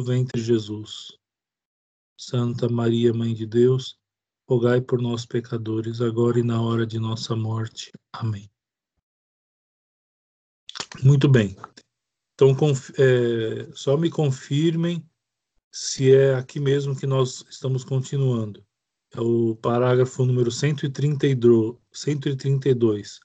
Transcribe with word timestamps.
ventre 0.00 0.40
Jesus. 0.40 1.18
Santa 2.16 2.68
Maria, 2.68 3.12
Mãe 3.12 3.34
de 3.34 3.46
Deus, 3.46 3.98
rogai 4.48 4.80
por 4.80 5.00
nós 5.00 5.26
pecadores, 5.26 6.00
agora 6.00 6.38
e 6.38 6.42
na 6.42 6.60
hora 6.60 6.86
de 6.86 6.98
nossa 6.98 7.36
morte. 7.36 7.92
Amém. 8.12 8.50
Muito 11.02 11.28
bem. 11.28 11.56
Então, 12.34 12.56
é, 12.98 13.68
só 13.72 13.96
me 13.96 14.10
confirmem 14.10 15.04
se 15.72 16.14
é 16.14 16.34
aqui 16.34 16.60
mesmo 16.60 16.96
que 16.96 17.06
nós 17.06 17.44
estamos 17.50 17.84
continuando. 17.84 18.64
É 19.14 19.20
o 19.20 19.56
parágrafo 19.56 20.24
número 20.24 20.50
132, 20.50 23.20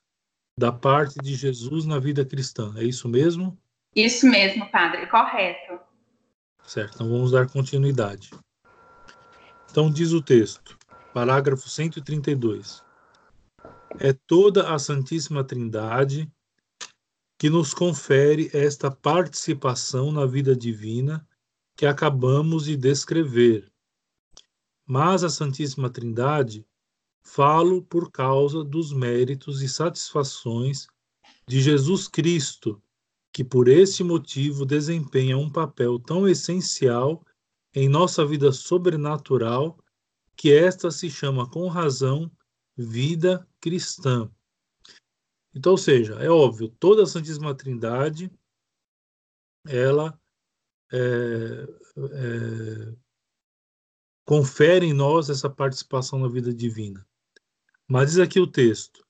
da 0.57 0.71
parte 0.71 1.19
de 1.19 1.35
Jesus 1.35 1.85
na 1.85 1.99
vida 1.99 2.25
cristã. 2.25 2.73
É 2.77 2.83
isso 2.83 3.07
mesmo? 3.07 3.55
Isso 3.95 4.27
mesmo, 4.27 4.69
padre, 4.71 5.05
correto. 5.07 5.82
Certo, 6.65 6.95
então 6.95 7.09
vamos 7.09 7.31
dar 7.31 7.49
continuidade. 7.49 8.31
Então 9.69 9.91
diz 9.91 10.11
o 10.11 10.21
texto, 10.21 10.77
parágrafo 11.13 11.69
132. 11.69 12.83
É 13.99 14.13
toda 14.13 14.73
a 14.73 14.79
Santíssima 14.79 15.43
Trindade 15.43 16.31
que 17.37 17.49
nos 17.49 17.73
confere 17.73 18.49
esta 18.53 18.89
participação 18.89 20.11
na 20.11 20.25
vida 20.25 20.55
divina 20.55 21.27
que 21.75 21.85
acabamos 21.85 22.65
de 22.65 22.77
descrever. 22.77 23.71
Mas 24.85 25.23
a 25.23 25.29
Santíssima 25.29 25.89
Trindade 25.89 26.65
falo 27.23 27.81
por 27.81 28.11
causa 28.11 28.63
dos 28.63 28.91
méritos 28.91 29.61
e 29.61 29.69
satisfações 29.69 30.87
de 31.47 31.61
Jesus 31.61 32.07
Cristo, 32.07 32.81
que 33.33 33.43
por 33.43 33.67
este 33.67 34.03
motivo 34.03 34.63
desempenha 34.63 35.35
um 35.35 35.51
papel 35.51 35.97
tão 35.97 36.27
essencial 36.27 37.25
em 37.73 37.89
nossa 37.89 38.23
vida 38.23 38.51
sobrenatural 38.51 39.83
que 40.35 40.53
esta 40.53 40.91
se 40.91 41.09
chama 41.09 41.49
com 41.49 41.67
razão 41.67 42.31
vida 42.77 43.47
cristã. 43.59 44.31
Então, 45.53 45.71
ou 45.71 45.77
seja, 45.77 46.13
é 46.15 46.29
óbvio, 46.29 46.69
toda 46.79 47.03
a 47.03 47.07
Santíssima 47.07 47.55
Trindade 47.55 48.31
ela 49.65 50.19
é, 50.91 50.97
é, 50.99 52.95
confere 54.25 54.85
em 54.85 54.93
nós 54.93 55.29
essa 55.29 55.49
participação 55.49 56.19
na 56.19 56.27
vida 56.27 56.53
divina. 56.53 57.05
Mas 57.87 58.11
diz 58.11 58.19
aqui 58.19 58.39
o 58.39 58.47
texto, 58.47 59.03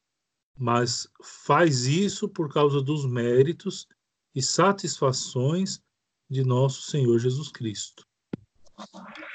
mas 0.57 1.09
faz 1.21 1.85
isso 1.85 2.29
por 2.29 2.53
causa 2.53 2.81
dos 2.81 3.05
méritos 3.05 3.87
e 4.33 4.41
satisfações 4.41 5.81
de 6.29 6.43
nosso 6.43 6.83
Senhor 6.83 7.19
Jesus 7.19 7.49
Cristo. 7.49 8.05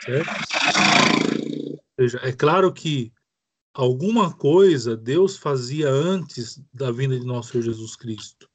Certo? 0.04 0.30
Seja, 1.98 2.20
é 2.22 2.32
claro 2.32 2.72
que 2.72 3.12
alguma 3.72 4.34
coisa 4.34 4.96
Deus 4.96 5.36
fazia 5.36 5.88
antes 5.88 6.60
da 6.72 6.90
vinda 6.90 7.18
de 7.18 7.24
nosso 7.24 7.52
Senhor 7.52 7.64
Jesus 7.64 7.94
Cristo, 7.96 8.48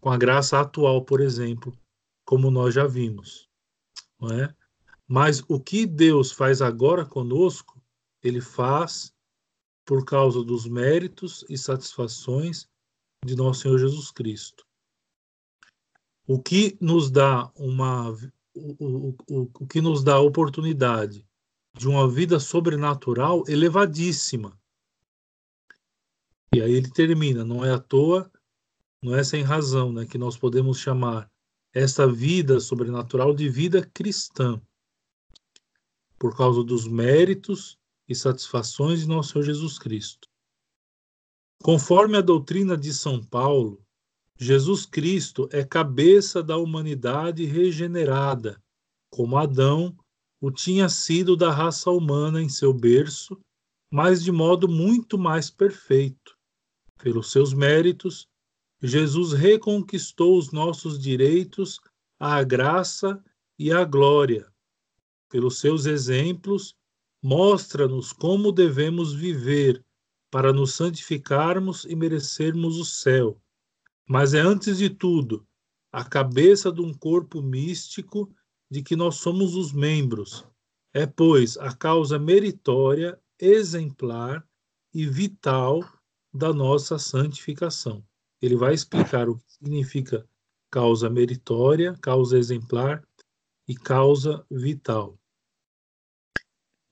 com 0.00 0.10
a 0.10 0.16
graça 0.16 0.60
atual, 0.60 1.04
por 1.04 1.20
exemplo, 1.20 1.76
como 2.24 2.50
nós 2.50 2.74
já 2.74 2.86
vimos, 2.86 3.48
não 4.18 4.30
é? 4.30 4.54
Mas 5.06 5.42
o 5.48 5.60
que 5.60 5.84
Deus 5.84 6.32
faz 6.32 6.62
agora 6.62 7.04
conosco, 7.04 7.82
ele 8.22 8.40
faz 8.40 9.12
por 9.84 10.04
causa 10.04 10.42
dos 10.42 10.66
méritos 10.66 11.44
e 11.48 11.58
satisfações 11.58 12.68
de 13.24 13.36
nosso 13.36 13.62
Senhor 13.62 13.78
Jesus 13.78 14.10
Cristo. 14.10 14.64
O 16.26 16.40
que 16.40 16.76
nos 16.80 17.10
dá 17.10 17.50
uma 17.56 18.10
o, 18.54 19.14
o, 19.28 19.50
o, 19.60 19.66
que 19.66 19.80
nos 19.80 20.04
dá 20.04 20.14
a 20.14 20.20
oportunidade 20.20 21.26
de 21.74 21.88
uma 21.88 22.08
vida 22.08 22.38
sobrenatural 22.38 23.44
elevadíssima. 23.48 24.58
E 26.54 26.60
aí 26.60 26.72
ele 26.72 26.90
termina, 26.90 27.44
não 27.44 27.64
é 27.64 27.72
à 27.72 27.78
toa, 27.78 28.30
não 29.02 29.16
é 29.16 29.24
sem 29.24 29.42
razão, 29.42 29.90
né, 29.90 30.04
que 30.04 30.18
nós 30.18 30.36
podemos 30.36 30.78
chamar 30.78 31.30
esta 31.72 32.06
vida 32.06 32.60
sobrenatural 32.60 33.34
de 33.34 33.48
vida 33.48 33.84
cristã, 33.94 34.60
por 36.18 36.36
causa 36.36 36.62
dos 36.62 36.86
méritos 36.86 37.78
e 38.06 38.14
satisfações 38.14 39.00
de 39.00 39.08
nosso 39.08 39.32
Senhor 39.32 39.44
Jesus 39.44 39.78
Cristo. 39.78 40.28
Conforme 41.62 42.18
a 42.18 42.20
doutrina 42.20 42.76
de 42.76 42.92
São 42.92 43.24
Paulo, 43.24 43.82
Jesus 44.38 44.86
Cristo 44.86 45.48
é 45.52 45.64
cabeça 45.64 46.42
da 46.42 46.56
humanidade 46.56 47.44
regenerada, 47.44 48.60
como 49.10 49.36
Adão 49.36 49.96
o 50.40 50.50
tinha 50.50 50.88
sido 50.88 51.36
da 51.36 51.52
raça 51.52 51.90
humana 51.90 52.42
em 52.42 52.48
seu 52.48 52.74
berço, 52.74 53.40
mas 53.88 54.24
de 54.24 54.32
modo 54.32 54.66
muito 54.66 55.16
mais 55.16 55.48
perfeito. 55.48 56.36
Pelos 56.98 57.30
seus 57.30 57.54
méritos, 57.54 58.26
Jesus 58.82 59.32
reconquistou 59.32 60.36
os 60.36 60.50
nossos 60.50 60.98
direitos 60.98 61.78
à 62.18 62.42
graça 62.42 63.22
e 63.56 63.70
à 63.70 63.84
glória. 63.84 64.52
Pelos 65.30 65.60
seus 65.60 65.86
exemplos, 65.86 66.74
mostra-nos 67.22 68.12
como 68.12 68.50
devemos 68.50 69.14
viver 69.14 69.84
para 70.28 70.52
nos 70.52 70.72
santificarmos 70.72 71.84
e 71.84 71.94
merecermos 71.94 72.76
o 72.78 72.84
céu. 72.84 73.40
Mas 74.08 74.34
é, 74.34 74.40
antes 74.40 74.78
de 74.78 74.90
tudo, 74.90 75.46
a 75.92 76.04
cabeça 76.04 76.72
de 76.72 76.80
um 76.80 76.92
corpo 76.92 77.42
místico 77.42 78.34
de 78.70 78.82
que 78.82 78.96
nós 78.96 79.16
somos 79.16 79.54
os 79.54 79.72
membros. 79.72 80.46
É, 80.94 81.06
pois, 81.06 81.56
a 81.58 81.74
causa 81.74 82.18
meritória, 82.18 83.18
exemplar 83.38 84.46
e 84.94 85.06
vital 85.06 85.80
da 86.32 86.52
nossa 86.52 86.98
santificação. 86.98 88.04
Ele 88.40 88.56
vai 88.56 88.74
explicar 88.74 89.28
o 89.28 89.36
que 89.36 89.52
significa 89.52 90.26
causa 90.70 91.10
meritória, 91.10 91.94
causa 92.00 92.38
exemplar 92.38 93.06
e 93.68 93.74
causa 93.74 94.44
vital. 94.50 95.18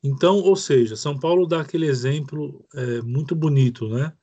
Então, 0.03 0.37
ou 0.37 0.57
seja, 0.57 0.97
São 0.97 1.19
Paulo 1.19 1.47
dá 1.47 1.61
aquele 1.61 1.87
exemplo 1.87 2.67
é, 2.75 3.03
muito 3.03 3.35
bonito, 3.35 3.89
né? 3.89 4.17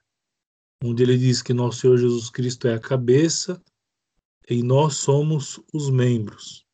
Onde 0.83 1.03
ele 1.03 1.17
diz 1.17 1.41
que 1.41 1.53
nosso 1.53 1.81
Senhor 1.81 1.97
Jesus 1.97 2.29
Cristo 2.29 2.67
é 2.67 2.75
a 2.75 2.79
cabeça 2.79 3.61
e 4.49 4.61
nós 4.61 4.95
somos 4.95 5.59
os 5.73 5.89
membros. 5.89 6.65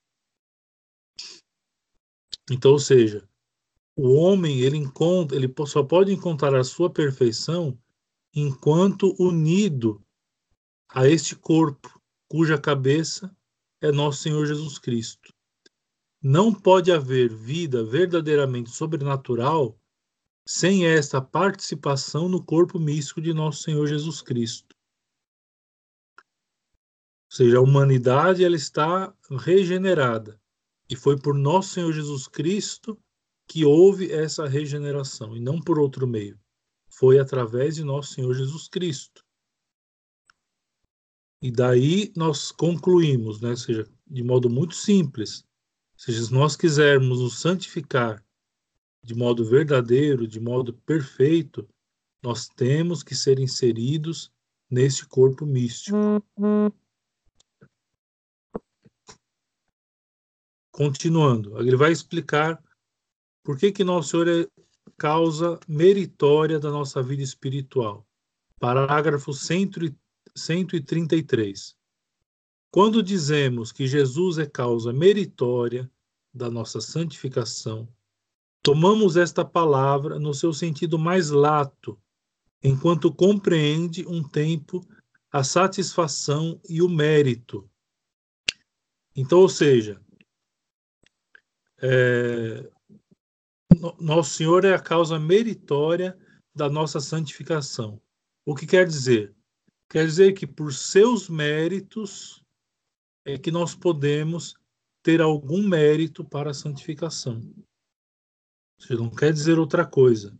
Então, 2.52 2.72
ou 2.72 2.80
seja, 2.80 3.28
o 3.96 4.14
homem 4.14 4.59
ele 4.59 4.78
encontra, 4.78 5.38
ele 5.38 5.53
só 5.66 5.84
pode 5.84 6.12
encontrar 6.12 6.56
a 6.56 6.64
sua 6.64 6.90
perfeição 6.90 7.78
enquanto 8.36 9.16
unido 9.19 10.03
a 10.90 11.08
este 11.08 11.35
corpo, 11.35 12.02
cuja 12.28 12.58
cabeça 12.58 13.35
é 13.81 13.91
nosso 13.91 14.24
Senhor 14.24 14.46
Jesus 14.46 14.78
Cristo. 14.78 15.34
Não 16.22 16.53
pode 16.53 16.91
haver 16.91 17.34
vida 17.34 17.84
verdadeiramente 17.84 18.70
sobrenatural 18.70 19.78
sem 20.46 20.86
esta 20.86 21.22
participação 21.22 22.28
no 22.28 22.44
corpo 22.44 22.80
místico 22.80 23.22
de 23.22 23.34
nosso 23.34 23.64
Senhor 23.64 23.88
Jesus 23.88 24.22
Cristo. 24.22 24.76
Ou 26.18 27.38
seja, 27.38 27.58
a 27.58 27.62
humanidade 27.62 28.44
ela 28.44 28.56
está 28.56 29.14
regenerada. 29.40 30.40
E 30.90 30.96
foi 30.96 31.18
por 31.18 31.34
nosso 31.34 31.70
Senhor 31.70 31.92
Jesus 31.92 32.28
Cristo 32.28 33.02
que 33.48 33.66
houve 33.66 34.12
essa 34.12 34.48
regeneração, 34.48 35.36
e 35.36 35.40
não 35.40 35.59
por 35.59 35.80
outro 35.80 36.08
meio. 36.08 36.40
Foi 36.90 37.20
através 37.20 37.76
de 37.76 37.84
nosso 37.84 38.14
Senhor 38.14 38.34
Jesus 38.34 38.68
Cristo. 38.68 39.24
E 41.42 41.52
daí 41.52 42.14
nós 42.16 42.52
concluímos, 42.52 43.42
né, 43.42 43.50
ou 43.50 43.58
seja, 43.58 43.86
de 44.08 44.24
modo 44.24 44.50
muito 44.50 44.76
simples, 44.76 45.44
se 45.98 46.32
nós 46.32 46.56
quisermos 46.56 47.20
nos 47.20 47.40
santificar 47.40 48.22
de 49.03 49.14
modo 49.14 49.44
verdadeiro, 49.44 50.26
de 50.26 50.40
modo 50.40 50.73
perfeito, 50.73 51.67
nós 52.23 52.47
temos 52.47 53.03
que 53.03 53.14
ser 53.14 53.38
inseridos 53.38 54.32
neste 54.70 55.05
corpo 55.05 55.46
místico. 55.46 55.97
Continuando, 60.72 61.59
ele 61.59 61.76
vai 61.76 61.91
explicar 61.91 62.64
por 63.44 63.58
que 63.58 63.70
que 63.72 63.84
Nosso 63.84 64.09
Senhor 64.09 64.28
é 64.28 64.47
causa 64.97 65.59
meritória 65.67 66.59
da 66.59 66.72
nossa 66.72 67.03
vida 67.03 67.22
espiritual. 67.22 68.08
Parágrafo 68.58 69.34
133. 69.34 71.76
Quando 72.72 73.03
dizemos 73.03 73.73
que 73.73 73.85
Jesus 73.85 74.38
é 74.38 74.46
causa 74.46 74.94
meritória 74.94 75.91
da 76.34 76.50
nossa 76.50 76.79
santificação, 76.82 77.88
tomamos 78.64 79.18
esta 79.18 79.44
palavra 79.44 80.18
no 80.18 80.34
seu 80.34 80.54
sentido 80.54 80.98
mais 80.98 81.30
lato, 81.30 82.02
enquanto 82.64 83.14
compreende 83.14 84.08
um 84.08 84.24
tempo 84.24 84.82
a 85.30 85.44
satisfação 85.44 86.62
e 86.70 86.82
o 86.82 86.88
mérito. 86.88 87.70
Então, 89.16 89.40
ou 89.40 89.50
seja, 89.50 90.02
é, 91.82 92.72
Nosso 94.00 94.36
Senhor 94.36 94.64
é 94.64 94.74
a 94.74 94.80
causa 94.80 95.20
meritória 95.20 96.18
da 96.56 96.70
nossa 96.70 97.00
santificação. 97.00 98.02
O 98.46 98.56
que 98.56 98.66
quer 98.66 98.88
dizer? 98.88 99.36
Quer 99.90 100.06
dizer 100.06 100.34
que 100.34 100.48
por 100.48 100.74
seus 100.74 101.28
méritos 101.28 102.44
é 103.26 103.38
que 103.38 103.52
nós 103.52 103.76
podemos 103.76 104.56
ter 105.02 105.22
algum 105.22 105.68
mérito 105.68 106.24
para 106.24 106.52
a 106.52 106.54
santificação. 106.54 107.42
Isso 108.84 108.96
não 108.96 109.09
quer 109.09 109.32
dizer 109.32 109.58
outra 109.58 109.85
coisa. 109.85 110.38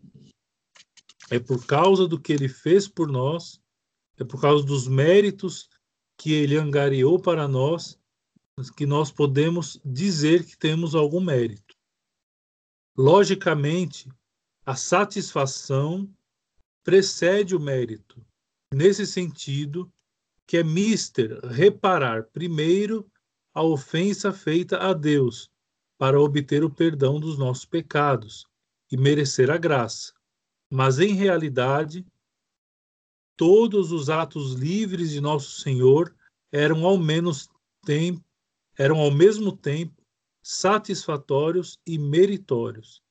É 1.30 1.40
por 1.40 1.66
causa 1.66 2.06
do 2.06 2.20
que 2.20 2.34
ele 2.34 2.50
fez 2.50 2.90
por 2.90 3.08
nós, 3.08 3.62
é 4.18 4.24
por 4.26 4.42
causa 4.42 4.66
dos 4.66 4.86
méritos 4.86 5.70
que 6.18 6.34
ele 6.34 6.58
angariou 6.58 7.20
para 7.20 7.48
nós, 7.48 7.98
que 8.76 8.86
nós 8.86 9.12
podemos 9.12 9.80
dizer 9.84 10.46
que 10.46 10.58
temos 10.58 10.94
algum 10.94 11.22
mérito. 11.22 11.74
Logicamente, 12.98 14.10
a 14.66 14.76
satisfação 14.76 16.14
precede 16.84 17.56
o 17.56 17.60
mérito, 17.60 18.24
nesse 18.74 19.08
sentido 19.08 19.92
que 20.46 20.58
é 20.58 20.64
mister 20.64 21.40
reparar 21.46 22.26
primeiro 22.26 23.10
a 23.54 23.64
ofensa 23.64 24.34
feita 24.34 24.78
a 24.80 24.94
Deus 24.94 25.53
para 25.98 26.20
obter 26.20 26.64
o 26.64 26.70
perdão 26.70 27.20
dos 27.20 27.38
nossos 27.38 27.66
pecados 27.66 28.46
e 28.92 28.98
merecer 28.98 29.50
a 29.50 29.58
graça. 29.58 30.14
Mas 30.70 31.00
em 31.00 31.14
realidade, 31.14 32.06
todos 33.36 33.92
os 33.92 34.10
atos 34.10 34.54
livres 34.54 35.12
de 35.12 35.22
nosso 35.22 35.62
Senhor 35.62 36.16
eram 36.52 36.86
ao 36.86 36.98
menos 36.98 37.50
tempo, 37.86 38.24
eram 38.78 39.00
ao 39.00 39.12
mesmo 39.12 39.52
tempo 39.52 40.04
satisfatórios 40.42 41.80
e 41.88 41.98
meritórios, 41.98 43.02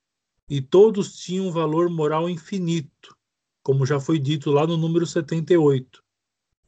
e 0.47 0.61
todos 0.61 1.15
tinham 1.15 1.51
valor 1.51 1.89
moral 1.89 2.29
infinito, 2.29 3.17
como 3.63 3.85
já 3.85 3.99
foi 3.99 4.19
dito 4.19 4.51
lá 4.51 4.67
no 4.67 4.77
número 4.77 5.07
78. 5.07 6.03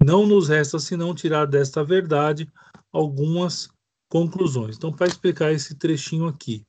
Não 0.04 0.26
nos 0.26 0.50
resta 0.50 0.80
senão 0.80 1.14
tirar 1.14 1.46
desta 1.46 1.84
verdade 1.84 2.52
algumas 2.92 3.70
conclusões. 4.08 4.78
Então, 4.78 4.94
para 4.94 5.08
explicar 5.08 5.52
esse 5.52 5.76
trechinho 5.76 6.28
aqui. 6.28 6.66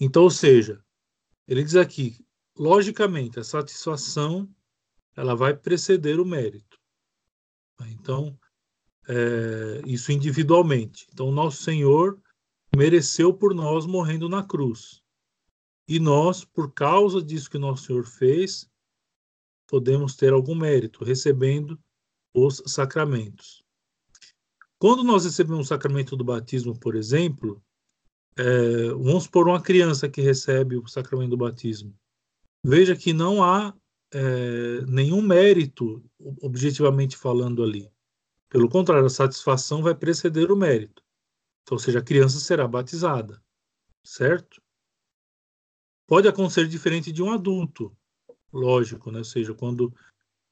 Então, 0.00 0.24
ou 0.24 0.30
seja, 0.30 0.84
ele 1.46 1.62
diz 1.62 1.76
aqui, 1.76 2.24
logicamente, 2.56 3.38
a 3.38 3.44
satisfação 3.44 4.48
ela 5.14 5.34
vai 5.34 5.54
preceder 5.54 6.18
o 6.20 6.24
mérito. 6.24 6.78
Então, 7.86 8.38
é, 9.08 9.82
isso 9.86 10.12
individualmente. 10.12 11.06
Então, 11.12 11.30
nosso 11.30 11.62
Senhor 11.62 12.20
mereceu 12.74 13.34
por 13.34 13.54
nós 13.54 13.86
morrendo 13.86 14.28
na 14.28 14.42
cruz. 14.42 15.02
E 15.88 15.98
nós, 15.98 16.44
por 16.44 16.72
causa 16.72 17.20
disso 17.20 17.50
que 17.50 17.58
nosso 17.58 17.84
Senhor 17.84 18.04
fez, 18.04 18.70
podemos 19.66 20.16
ter 20.16 20.32
algum 20.32 20.54
mérito, 20.54 21.04
recebendo 21.04 21.78
os 22.34 22.62
sacramentos. 22.66 23.61
Quando 24.82 25.04
nós 25.04 25.24
recebemos 25.24 25.66
o 25.66 25.68
sacramento 25.68 26.16
do 26.16 26.24
batismo, 26.24 26.76
por 26.76 26.96
exemplo, 26.96 27.62
é, 28.36 28.88
vamos 28.88 29.28
por 29.28 29.46
uma 29.46 29.62
criança 29.62 30.08
que 30.08 30.20
recebe 30.20 30.76
o 30.76 30.88
sacramento 30.88 31.30
do 31.30 31.36
batismo. 31.36 31.96
Veja 32.66 32.96
que 32.96 33.12
não 33.12 33.44
há 33.44 33.72
é, 34.12 34.80
nenhum 34.88 35.22
mérito, 35.22 36.04
objetivamente 36.40 37.16
falando 37.16 37.62
ali. 37.62 37.88
Pelo 38.48 38.68
contrário, 38.68 39.06
a 39.06 39.08
satisfação 39.08 39.84
vai 39.84 39.94
preceder 39.94 40.50
o 40.50 40.56
mérito. 40.56 41.00
Então, 41.62 41.76
ou 41.76 41.78
seja, 41.78 42.00
a 42.00 42.04
criança 42.04 42.40
será 42.40 42.66
batizada, 42.66 43.40
certo? 44.02 44.60
Pode 46.08 46.26
acontecer 46.26 46.66
diferente 46.66 47.12
de 47.12 47.22
um 47.22 47.30
adulto, 47.30 47.96
lógico, 48.52 49.12
né? 49.12 49.18
Ou 49.18 49.24
seja, 49.24 49.54
quando 49.54 49.94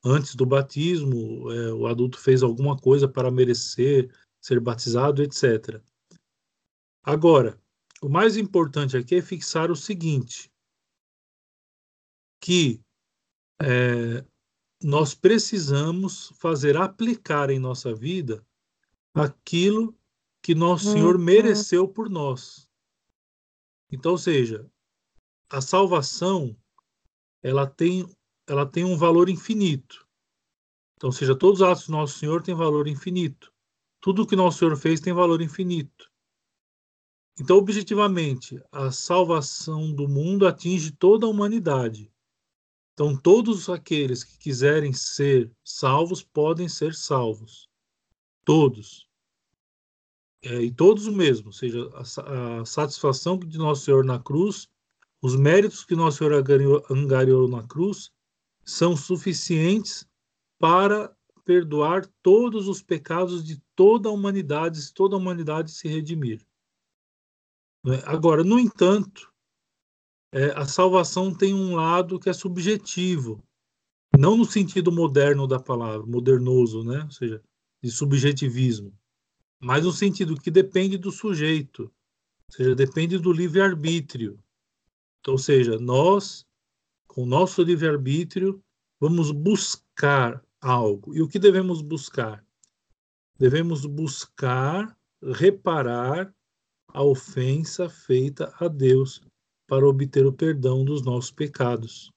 antes 0.04 0.34
do 0.34 0.46
batismo 0.46 1.50
é, 1.50 1.72
o 1.72 1.86
adulto 1.86 2.18
fez 2.18 2.42
alguma 2.42 2.76
coisa 2.76 3.08
para 3.08 3.30
merecer 3.30 4.12
ser 4.40 4.58
batizado, 4.58 5.22
etc. 5.22 5.82
Agora, 7.02 7.60
o 8.00 8.08
mais 8.08 8.36
importante 8.36 8.96
aqui 8.96 9.16
é 9.16 9.22
fixar 9.22 9.70
o 9.70 9.76
seguinte: 9.76 10.50
que 12.40 12.80
é, 13.60 14.24
nós 14.82 15.14
precisamos 15.14 16.32
fazer 16.38 16.76
aplicar 16.76 17.50
em 17.50 17.58
nossa 17.58 17.94
vida 17.94 18.44
aquilo 19.12 19.94
que 20.42 20.54
nosso 20.54 20.92
Senhor 20.92 21.16
uhum. 21.16 21.22
mereceu 21.22 21.86
por 21.86 22.08
nós. 22.08 22.66
Então, 23.92 24.12
ou 24.12 24.18
seja, 24.18 24.66
a 25.50 25.60
salvação 25.60 26.56
ela 27.42 27.66
tem 27.66 28.08
ela 28.50 28.66
tem 28.66 28.84
um 28.84 28.96
valor 28.96 29.28
infinito. 29.28 30.04
Então, 30.96 31.12
seja, 31.12 31.36
todos 31.36 31.60
os 31.60 31.68
atos 31.68 31.86
do 31.86 31.92
nosso 31.92 32.18
Senhor 32.18 32.42
têm 32.42 32.52
valor 32.52 32.88
infinito. 32.88 33.52
Tudo 34.00 34.22
o 34.22 34.26
que 34.26 34.34
nosso 34.34 34.58
Senhor 34.58 34.76
fez 34.76 34.98
tem 34.98 35.12
valor 35.12 35.40
infinito. 35.40 36.10
Então, 37.38 37.56
objetivamente, 37.56 38.60
a 38.72 38.90
salvação 38.90 39.92
do 39.92 40.08
mundo 40.08 40.48
atinge 40.48 40.90
toda 40.90 41.26
a 41.26 41.28
humanidade. 41.28 42.12
Então, 42.92 43.16
todos 43.16 43.68
aqueles 43.68 44.24
que 44.24 44.36
quiserem 44.36 44.92
ser 44.92 45.48
salvos 45.62 46.20
podem 46.20 46.68
ser 46.68 46.92
salvos. 46.92 47.68
Todos. 48.44 49.08
É, 50.42 50.60
e 50.60 50.72
todos 50.72 51.06
o 51.06 51.12
mesmo, 51.12 51.46
ou 51.46 51.52
seja, 51.52 51.88
a, 51.94 52.60
a, 52.60 52.64
satisfação 52.64 53.38
de 53.38 53.56
Nosso 53.58 53.84
Senhor 53.84 54.04
na 54.04 54.18
cruz, 54.18 54.68
os 55.22 55.36
méritos 55.36 55.84
que 55.84 55.94
Nosso 55.94 56.18
Senhor 56.18 56.32
angariou 56.90 57.46
na 57.46 57.62
cruz, 57.62 58.10
são 58.70 58.96
suficientes 58.96 60.06
para 60.58 61.14
perdoar 61.44 62.06
todos 62.22 62.68
os 62.68 62.82
pecados 62.82 63.44
de 63.44 63.60
toda 63.74 64.08
a 64.08 64.12
humanidade, 64.12 64.80
se 64.80 64.94
toda 64.94 65.16
a 65.16 65.18
humanidade 65.18 65.72
se 65.72 65.88
redimir. 65.88 66.46
Né? 67.84 68.00
Agora, 68.04 68.44
no 68.44 68.58
entanto, 68.58 69.32
é, 70.32 70.50
a 70.52 70.64
salvação 70.64 71.34
tem 71.34 71.52
um 71.52 71.74
lado 71.74 72.20
que 72.20 72.28
é 72.28 72.32
subjetivo, 72.32 73.42
não 74.16 74.36
no 74.36 74.44
sentido 74.44 74.92
moderno 74.92 75.46
da 75.46 75.58
palavra, 75.58 76.06
modernoso, 76.06 76.84
né? 76.84 77.02
ou 77.04 77.10
seja, 77.10 77.42
de 77.82 77.90
subjetivismo, 77.90 78.92
mas 79.58 79.84
no 79.84 79.92
sentido 79.92 80.40
que 80.40 80.50
depende 80.50 80.96
do 80.96 81.10
sujeito, 81.10 81.84
ou 82.48 82.54
seja, 82.54 82.74
depende 82.74 83.18
do 83.18 83.32
livre-arbítrio. 83.32 84.38
Então, 85.20 85.34
ou 85.34 85.38
seja, 85.38 85.78
nós, 85.78 86.46
com 87.10 87.24
o 87.24 87.26
nosso 87.26 87.60
livre-arbítrio, 87.62 88.62
vamos 89.00 89.32
buscar 89.32 90.40
algo. 90.60 91.12
E 91.12 91.20
o 91.20 91.26
que 91.26 91.40
devemos 91.40 91.82
buscar? 91.82 92.44
Devemos 93.36 93.84
buscar 93.84 94.96
reparar 95.20 96.32
a 96.88 97.02
ofensa 97.02 97.88
feita 97.88 98.54
a 98.60 98.68
Deus 98.68 99.22
para 99.66 99.88
obter 99.88 100.24
o 100.24 100.32
perdão 100.32 100.84
dos 100.84 101.02
nossos 101.02 101.32
pecados 101.32 102.12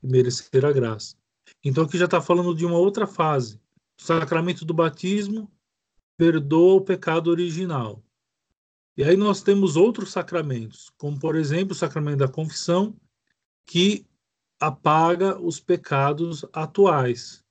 e 0.00 0.06
merecer 0.06 0.64
a 0.64 0.70
graça. 0.70 1.16
Então 1.64 1.84
aqui 1.84 1.98
já 1.98 2.04
está 2.04 2.20
falando 2.20 2.54
de 2.54 2.64
uma 2.64 2.78
outra 2.78 3.06
fase. 3.06 3.60
O 3.98 4.02
sacramento 4.02 4.64
do 4.64 4.72
batismo 4.72 5.50
perdoa 6.16 6.74
o 6.74 6.84
pecado 6.84 7.30
original. 7.30 8.00
E 8.96 9.02
aí 9.02 9.16
nós 9.16 9.42
temos 9.42 9.74
outros 9.74 10.12
sacramentos, 10.12 10.88
como 10.96 11.18
por 11.18 11.34
exemplo 11.34 11.72
o 11.72 11.76
sacramento 11.76 12.18
da 12.18 12.28
confissão, 12.28 12.96
que 13.66 14.06
apaga 14.60 15.38
os 15.40 15.60
pecados 15.60 16.44
atuais. 16.52 17.44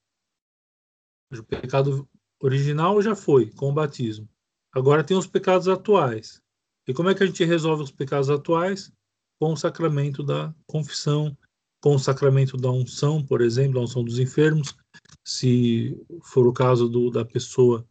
O 1.31 1.43
pecado 1.43 2.07
original 2.41 3.01
já 3.01 3.15
foi 3.15 3.51
com 3.51 3.69
o 3.69 3.73
batismo. 3.73 4.29
Agora 4.73 5.03
tem 5.03 5.17
os 5.17 5.27
pecados 5.27 5.67
atuais. 5.67 6.41
E 6.87 6.93
como 6.93 7.09
é 7.09 7.15
que 7.15 7.23
a 7.23 7.25
gente 7.25 7.43
resolve 7.43 7.83
os 7.83 7.91
pecados 7.91 8.29
atuais? 8.29 8.91
com 9.39 9.53
o 9.53 9.57
sacramento 9.57 10.23
da 10.23 10.53
confissão, 10.65 11.37
com 11.81 11.95
o 11.95 11.99
sacramento 11.99 12.57
da 12.57 12.71
unção, 12.71 13.23
por 13.23 13.41
exemplo, 13.41 13.75
da 13.75 13.81
unção 13.81 14.03
dos 14.03 14.19
enfermos, 14.19 14.75
se 15.23 15.95
for 16.23 16.47
o 16.47 16.53
caso 16.53 16.87
do, 16.87 17.09
da 17.09 17.25
pessoa 17.25 17.87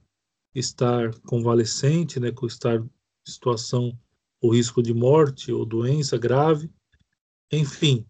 estar 0.54 1.14
convalescente, 1.20 2.18
né, 2.18 2.30
com 2.30 2.46
estar 2.46 2.76
em 2.76 2.90
situação 3.26 3.98
ou 4.40 4.54
risco 4.54 4.82
de 4.82 4.94
morte 4.94 5.52
ou 5.52 5.64
doença 5.64 6.16
grave, 6.16 6.70
enfim, 7.52 8.06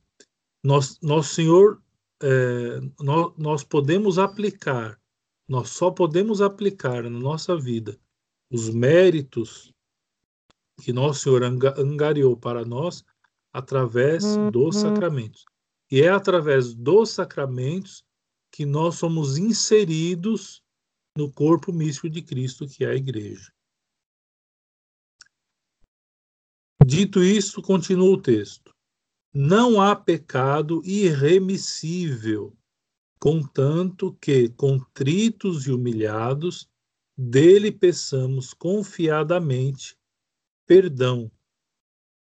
nós, 0.64 0.98
nosso 1.02 1.34
Senhor, 1.34 1.82
é, 2.22 2.80
nós, 2.98 3.32
nós 3.36 3.62
podemos 3.62 4.18
aplicar, 4.18 4.98
nós 5.46 5.68
só 5.68 5.90
podemos 5.90 6.40
aplicar 6.40 7.02
na 7.02 7.10
nossa 7.10 7.54
vida 7.54 8.00
os 8.50 8.70
méritos 8.70 9.74
que 10.82 10.92
nosso 10.92 11.20
Senhor 11.20 11.42
angariou 11.44 12.34
para 12.34 12.64
nós 12.64 13.04
através 13.52 14.24
uhum. 14.24 14.50
dos 14.50 14.76
sacramentos. 14.76 15.44
E 15.90 16.00
é 16.00 16.08
através 16.08 16.74
dos 16.74 17.10
sacramentos 17.10 18.02
que 18.50 18.64
nós 18.64 18.96
somos 18.96 19.36
inseridos 19.36 20.62
no 21.16 21.30
corpo 21.30 21.72
místico 21.72 22.08
de 22.08 22.22
Cristo, 22.22 22.66
que 22.66 22.84
é 22.84 22.88
a 22.88 22.94
igreja. 22.94 23.52
Dito 26.84 27.22
isso, 27.22 27.62
continua 27.62 28.10
o 28.10 28.20
texto. 28.20 28.73
Não 29.36 29.80
há 29.80 29.96
pecado 29.96 30.80
irremissível, 30.84 32.56
contanto 33.18 34.16
que, 34.20 34.48
contritos 34.50 35.66
e 35.66 35.72
humilhados, 35.72 36.70
dele 37.18 37.72
peçamos 37.72 38.54
confiadamente 38.54 39.98
perdão. 40.64 41.28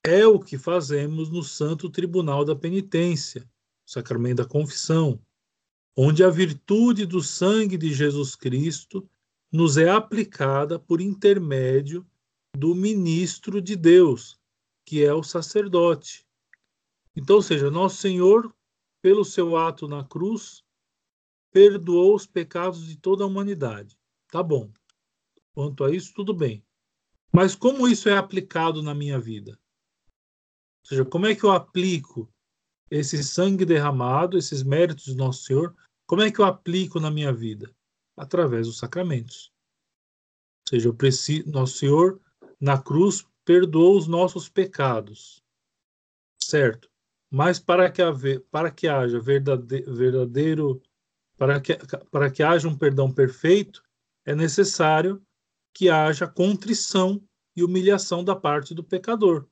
É 0.03 0.27
o 0.27 0.41
que 0.41 0.57
fazemos 0.57 1.29
no 1.29 1.43
Santo 1.43 1.91
Tribunal 1.91 2.43
da 2.43 2.57
Penitência, 2.57 3.47
sacramento 3.85 4.39
da 4.39 4.49
confissão, 4.49 5.21
onde 5.95 6.25
a 6.25 6.31
virtude 6.31 7.05
do 7.05 7.23
sangue 7.23 7.77
de 7.77 7.93
Jesus 7.93 8.35
Cristo 8.35 9.07
nos 9.53 9.77
é 9.77 9.91
aplicada 9.91 10.79
por 10.79 11.03
intermédio 11.03 12.07
do 12.57 12.75
ministro 12.75 13.61
de 13.61 13.77
Deus, 13.77 14.41
que 14.87 15.05
é 15.05 15.13
o 15.13 15.23
sacerdote. 15.23 16.24
Então, 17.17 17.37
ou 17.37 17.43
seja, 17.43 17.71
nosso 17.71 17.97
Senhor, 17.97 18.55
pelo 19.01 19.25
seu 19.25 19.57
ato 19.57 19.87
na 19.87 20.05
cruz, 20.05 20.65
perdoou 21.53 22.15
os 22.15 22.27
pecados 22.27 22.87
de 22.87 22.97
toda 22.97 23.23
a 23.23 23.27
humanidade. 23.27 23.97
Tá 24.29 24.43
bom. 24.43 24.73
Quanto 25.53 25.85
a 25.85 25.95
isso, 25.95 26.13
tudo 26.13 26.35
bem. 26.35 26.65
Mas 27.33 27.55
como 27.55 27.87
isso 27.87 28.09
é 28.09 28.17
aplicado 28.17 28.83
na 28.83 28.95
minha 28.95 29.19
vida? 29.19 29.53
Ou 30.83 30.89
seja, 30.89 31.05
como 31.05 31.27
é 31.27 31.35
que 31.35 31.45
eu 31.45 31.53
aplico 31.53 32.29
esse 32.91 33.23
sangue 33.23 33.65
derramado, 33.65 34.37
esses 34.37 34.63
méritos 34.63 35.05
de 35.05 35.15
Nosso 35.15 35.45
Senhor, 35.45 35.75
como 36.07 36.23
é 36.23 36.31
que 36.31 36.41
eu 36.41 36.45
aplico 36.45 37.01
na 37.01 37.11
minha 37.11 37.33
vida? 37.33 37.75
Através 38.17 38.67
dos 38.67 38.79
sacramentos. 38.79 39.53
Ou 40.67 40.71
seja, 40.71 40.89
eu 40.89 40.95
preciso, 40.95 41.51
Nosso 41.51 41.79
Senhor 41.79 42.21
na 42.61 42.81
cruz 42.81 43.27
perdoou 43.45 43.97
os 43.97 44.07
nossos 44.07 44.49
pecados. 44.49 45.43
Certo? 46.43 46.91
Mas 47.35 47.59
para 47.59 47.91
que, 47.91 48.01
haver, 48.01 48.47
para 48.49 48.71
que 48.71 48.87
haja 48.87 49.19
verdadeiro, 49.19 50.81
para 51.37 51.61
que, 51.61 51.77
para 52.09 52.31
que 52.31 52.45
haja 52.45 52.69
um 52.69 52.79
perdão 52.79 53.13
perfeito, 53.13 53.83
é 54.25 54.37
necessário 54.37 55.21
que 55.73 55.89
haja 55.89 56.29
contrição 56.29 57.21
e 57.57 57.65
humilhação 57.65 58.23
da 58.23 58.37
parte 58.37 58.73
do 58.73 58.85
pecador. 58.85 59.49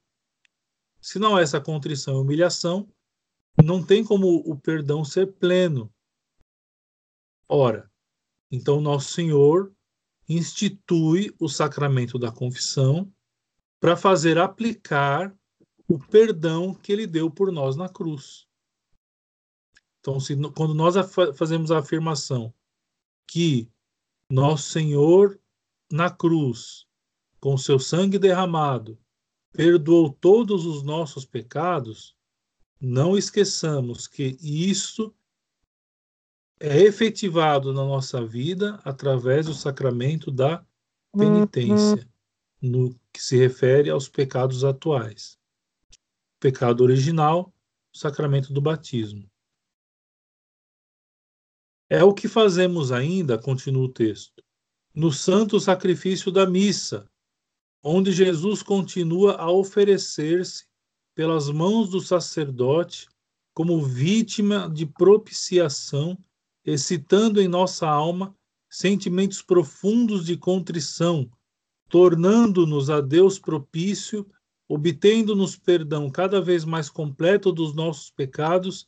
Se 1.00 1.18
não 1.18 1.34
há 1.34 1.40
essa 1.40 1.60
contrição 1.60 2.14
e 2.14 2.20
humilhação, 2.20 2.88
não 3.60 3.84
tem 3.84 4.04
como 4.04 4.28
o 4.28 4.56
perdão 4.56 5.04
ser 5.04 5.32
pleno. 5.32 5.92
Ora, 7.48 7.90
então 8.48 8.80
nosso 8.80 9.10
Senhor 9.10 9.74
institui 10.28 11.34
o 11.36 11.48
sacramento 11.48 12.16
da 12.16 12.30
confissão 12.30 13.12
para 13.80 13.96
fazer 13.96 14.38
aplicar 14.38 15.36
o 15.92 15.98
perdão 15.98 16.72
que 16.72 16.90
ele 16.90 17.06
deu 17.06 17.30
por 17.30 17.52
nós 17.52 17.76
na 17.76 17.86
cruz. 17.86 18.46
Então, 20.00 20.18
se, 20.18 20.34
quando 20.56 20.74
nós 20.74 20.94
fazemos 21.36 21.70
a 21.70 21.80
afirmação 21.80 22.52
que 23.26 23.70
nosso 24.30 24.70
Senhor 24.70 25.38
na 25.90 26.10
cruz, 26.10 26.86
com 27.38 27.58
seu 27.58 27.78
sangue 27.78 28.18
derramado, 28.18 28.98
perdoou 29.52 30.10
todos 30.10 30.64
os 30.64 30.82
nossos 30.82 31.26
pecados, 31.26 32.16
não 32.80 33.14
esqueçamos 33.14 34.08
que 34.08 34.38
isso 34.40 35.14
é 36.58 36.80
efetivado 36.80 37.74
na 37.74 37.84
nossa 37.84 38.24
vida 38.24 38.80
através 38.82 39.44
do 39.44 39.52
sacramento 39.52 40.30
da 40.30 40.64
penitência, 41.14 42.08
no 42.62 42.98
que 43.12 43.22
se 43.22 43.36
refere 43.36 43.90
aos 43.90 44.08
pecados 44.08 44.64
atuais. 44.64 45.41
Pecado 46.42 46.82
original, 46.82 47.54
o 47.94 47.96
sacramento 47.96 48.52
do 48.52 48.60
batismo. 48.60 49.30
É 51.88 52.02
o 52.02 52.12
que 52.12 52.26
fazemos 52.26 52.90
ainda, 52.90 53.38
continua 53.38 53.84
o 53.84 53.92
texto, 53.92 54.42
no 54.92 55.12
santo 55.12 55.60
sacrifício 55.60 56.32
da 56.32 56.44
missa, 56.44 57.08
onde 57.80 58.10
Jesus 58.10 58.60
continua 58.60 59.36
a 59.36 59.52
oferecer-se 59.52 60.66
pelas 61.14 61.48
mãos 61.48 61.88
do 61.88 62.00
sacerdote 62.00 63.08
como 63.54 63.80
vítima 63.80 64.68
de 64.68 64.84
propiciação, 64.84 66.18
excitando 66.64 67.40
em 67.40 67.46
nossa 67.46 67.86
alma 67.86 68.34
sentimentos 68.68 69.42
profundos 69.42 70.26
de 70.26 70.36
contrição, 70.36 71.30
tornando-nos 71.88 72.90
a 72.90 73.00
Deus 73.00 73.38
propício, 73.38 74.26
obtendo-nos 74.74 75.54
perdão 75.54 76.08
cada 76.08 76.40
vez 76.40 76.64
mais 76.64 76.88
completo 76.88 77.52
dos 77.52 77.74
nossos 77.74 78.10
pecados 78.10 78.86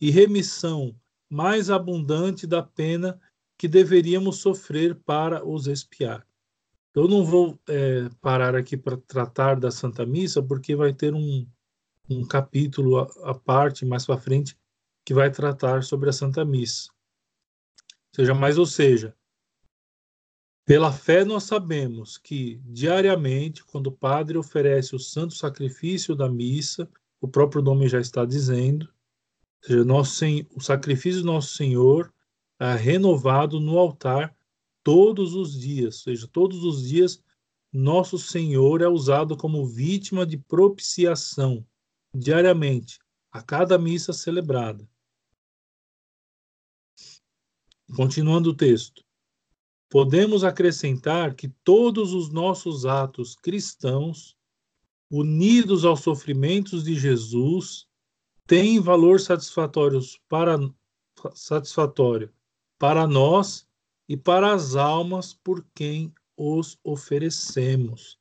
e 0.00 0.08
remissão 0.08 0.94
mais 1.28 1.70
abundante 1.70 2.46
da 2.46 2.62
pena 2.62 3.20
que 3.58 3.66
deveríamos 3.66 4.38
sofrer 4.38 4.94
para 4.94 5.44
os 5.44 5.66
expiar. 5.66 6.24
Eu 6.94 7.08
não 7.08 7.24
vou 7.24 7.58
é, 7.68 8.08
parar 8.20 8.54
aqui 8.54 8.76
para 8.76 8.96
tratar 8.96 9.58
da 9.58 9.72
Santa 9.72 10.06
Missa, 10.06 10.40
porque 10.40 10.76
vai 10.76 10.94
ter 10.94 11.12
um, 11.12 11.44
um 12.08 12.24
capítulo 12.24 12.98
à 12.98 13.34
parte 13.34 13.84
mais 13.84 14.06
para 14.06 14.16
frente 14.16 14.56
que 15.04 15.12
vai 15.12 15.32
tratar 15.32 15.82
sobre 15.82 16.10
a 16.10 16.12
Santa 16.12 16.44
Missa. 16.44 16.92
Seja 18.14 18.34
mais 18.34 18.56
ou 18.56 18.66
seja, 18.66 19.16
pela 20.64 20.92
fé 20.92 21.24
nós 21.24 21.44
sabemos 21.44 22.16
que 22.16 22.60
diariamente, 22.64 23.64
quando 23.64 23.88
o 23.88 23.92
padre 23.92 24.38
oferece 24.38 24.96
o 24.96 24.98
santo 24.98 25.34
sacrifício 25.34 26.14
da 26.14 26.28
missa, 26.28 26.88
o 27.20 27.28
próprio 27.28 27.62
nome 27.62 27.88
já 27.88 28.00
está 28.00 28.24
dizendo, 28.24 28.88
seja, 29.62 29.84
nosso, 29.84 30.24
o 30.54 30.60
sacrifício 30.60 31.20
do 31.20 31.26
nosso 31.26 31.54
Senhor 31.54 32.12
é, 32.58 32.74
renovado 32.74 33.60
no 33.60 33.78
altar 33.78 34.34
todos 34.82 35.34
os 35.34 35.58
dias, 35.58 35.96
ou 35.96 36.02
seja, 36.02 36.28
todos 36.28 36.64
os 36.64 36.86
dias 36.86 37.22
nosso 37.72 38.16
Senhor 38.18 38.80
é 38.80 38.88
usado 38.88 39.36
como 39.36 39.66
vítima 39.66 40.24
de 40.24 40.38
propiciação 40.38 41.66
diariamente, 42.14 43.00
a 43.32 43.42
cada 43.42 43.76
missa 43.76 44.12
celebrada. 44.12 44.88
Continuando 47.96 48.50
o 48.50 48.54
texto. 48.54 49.03
Podemos 49.94 50.42
acrescentar 50.42 51.36
que 51.36 51.46
todos 51.62 52.12
os 52.12 52.28
nossos 52.28 52.84
atos 52.84 53.36
cristãos, 53.36 54.36
unidos 55.08 55.84
aos 55.84 56.00
sofrimentos 56.00 56.82
de 56.82 56.98
Jesus, 56.98 57.86
têm 58.44 58.80
valor 58.80 59.20
satisfatório 59.20 60.00
para, 60.28 60.58
satisfatório 61.32 62.34
para 62.76 63.06
nós 63.06 63.68
e 64.08 64.16
para 64.16 64.52
as 64.52 64.74
almas 64.74 65.32
por 65.32 65.64
quem 65.72 66.12
os 66.36 66.76
oferecemos. 66.82 68.18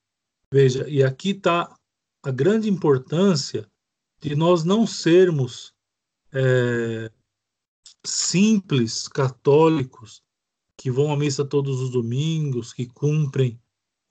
Veja, 0.51 0.87
e 0.87 1.01
aqui 1.01 1.31
está 1.31 1.75
a 2.21 2.29
grande 2.29 2.69
importância 2.69 3.67
de 4.21 4.35
nós 4.35 4.63
não 4.63 4.85
sermos 4.85 5.73
é, 6.31 7.11
simples 8.05 9.07
católicos 9.07 10.21
que 10.83 10.91
vão 10.91 11.13
à 11.13 11.15
missa 11.15 11.45
todos 11.45 11.79
os 11.79 11.91
domingos, 11.91 12.73
que 12.73 12.85
cumprem 12.85 13.57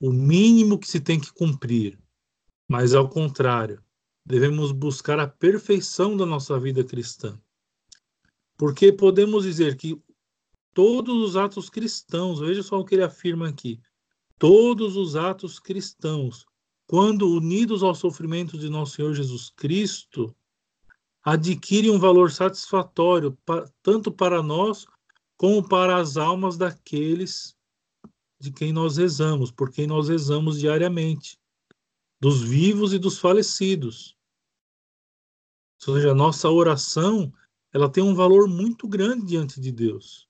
o 0.01 0.11
mínimo 0.11 0.79
que 0.79 0.89
se 0.89 0.99
tem 0.99 1.19
que 1.19 1.31
cumprir, 1.31 1.99
mas 2.67 2.95
ao 2.95 3.07
contrário, 3.07 3.79
devemos 4.25 4.71
buscar 4.71 5.19
a 5.19 5.27
perfeição 5.27 6.17
da 6.17 6.25
nossa 6.25 6.59
vida 6.59 6.83
cristã. 6.83 7.39
Porque 8.57 8.91
podemos 8.91 9.43
dizer 9.43 9.77
que 9.77 10.01
todos 10.73 11.15
os 11.21 11.35
atos 11.35 11.69
cristãos, 11.69 12.39
veja 12.39 12.63
só 12.63 12.79
o 12.79 12.83
que 12.83 12.95
ele 12.95 13.03
afirma 13.03 13.49
aqui, 13.49 13.79
todos 14.39 14.97
os 14.97 15.15
atos 15.15 15.59
cristãos, 15.59 16.43
quando 16.87 17.29
unidos 17.29 17.83
ao 17.83 17.93
sofrimento 17.93 18.57
de 18.57 18.67
nosso 18.67 18.95
Senhor 18.95 19.13
Jesus 19.13 19.51
Cristo, 19.55 20.35
adquirem 21.23 21.91
um 21.91 21.99
valor 21.99 22.31
satisfatório 22.31 23.37
tanto 23.83 24.11
para 24.11 24.41
nós 24.41 24.87
como 25.43 25.61
para 25.61 25.97
as 25.97 26.15
almas 26.15 26.55
daqueles 26.55 27.53
de 28.39 28.49
quem 28.49 28.71
nós 28.71 28.95
rezamos, 28.95 29.51
por 29.51 29.69
quem 29.69 29.85
nós 29.85 30.07
rezamos 30.07 30.57
diariamente, 30.57 31.37
dos 32.17 32.41
vivos 32.41 32.93
e 32.93 32.97
dos 32.97 33.19
falecidos. 33.19 34.17
Ou 35.85 35.95
seja, 35.95 36.11
a 36.11 36.15
nossa 36.15 36.49
oração, 36.49 37.29
ela 37.73 37.91
tem 37.91 38.01
um 38.01 38.15
valor 38.15 38.47
muito 38.47 38.87
grande 38.87 39.25
diante 39.25 39.59
de 39.59 39.69
Deus. 39.69 40.29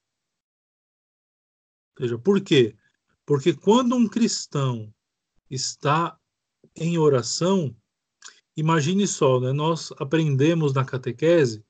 Veja, 1.99 2.17
por 2.17 2.41
quê? 2.41 2.75
Porque 3.23 3.53
quando 3.53 3.95
um 3.95 4.07
cristão 4.07 4.91
está 5.47 6.19
em 6.75 6.97
oração, 6.97 7.77
imagine 8.57 9.07
só, 9.07 9.39
né? 9.39 9.53
nós 9.53 9.91
aprendemos 9.99 10.73
na 10.73 10.83
catequese 10.83 11.63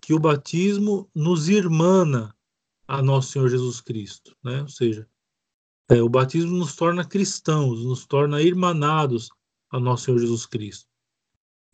que 0.00 0.14
o 0.14 0.20
batismo 0.20 1.10
nos 1.12 1.48
irmana 1.48 2.35
a 2.86 3.02
nosso 3.02 3.32
Senhor 3.32 3.48
Jesus 3.48 3.80
Cristo, 3.80 4.36
né? 4.42 4.62
Ou 4.62 4.68
seja, 4.68 5.08
é, 5.88 6.02
o 6.02 6.08
batismo 6.08 6.56
nos 6.56 6.74
torna 6.74 7.04
cristãos, 7.04 7.84
nos 7.84 8.06
torna 8.06 8.42
irmanados 8.42 9.28
a 9.70 9.78
nosso 9.78 10.04
Senhor 10.04 10.18
Jesus 10.18 10.46
Cristo. 10.46 10.88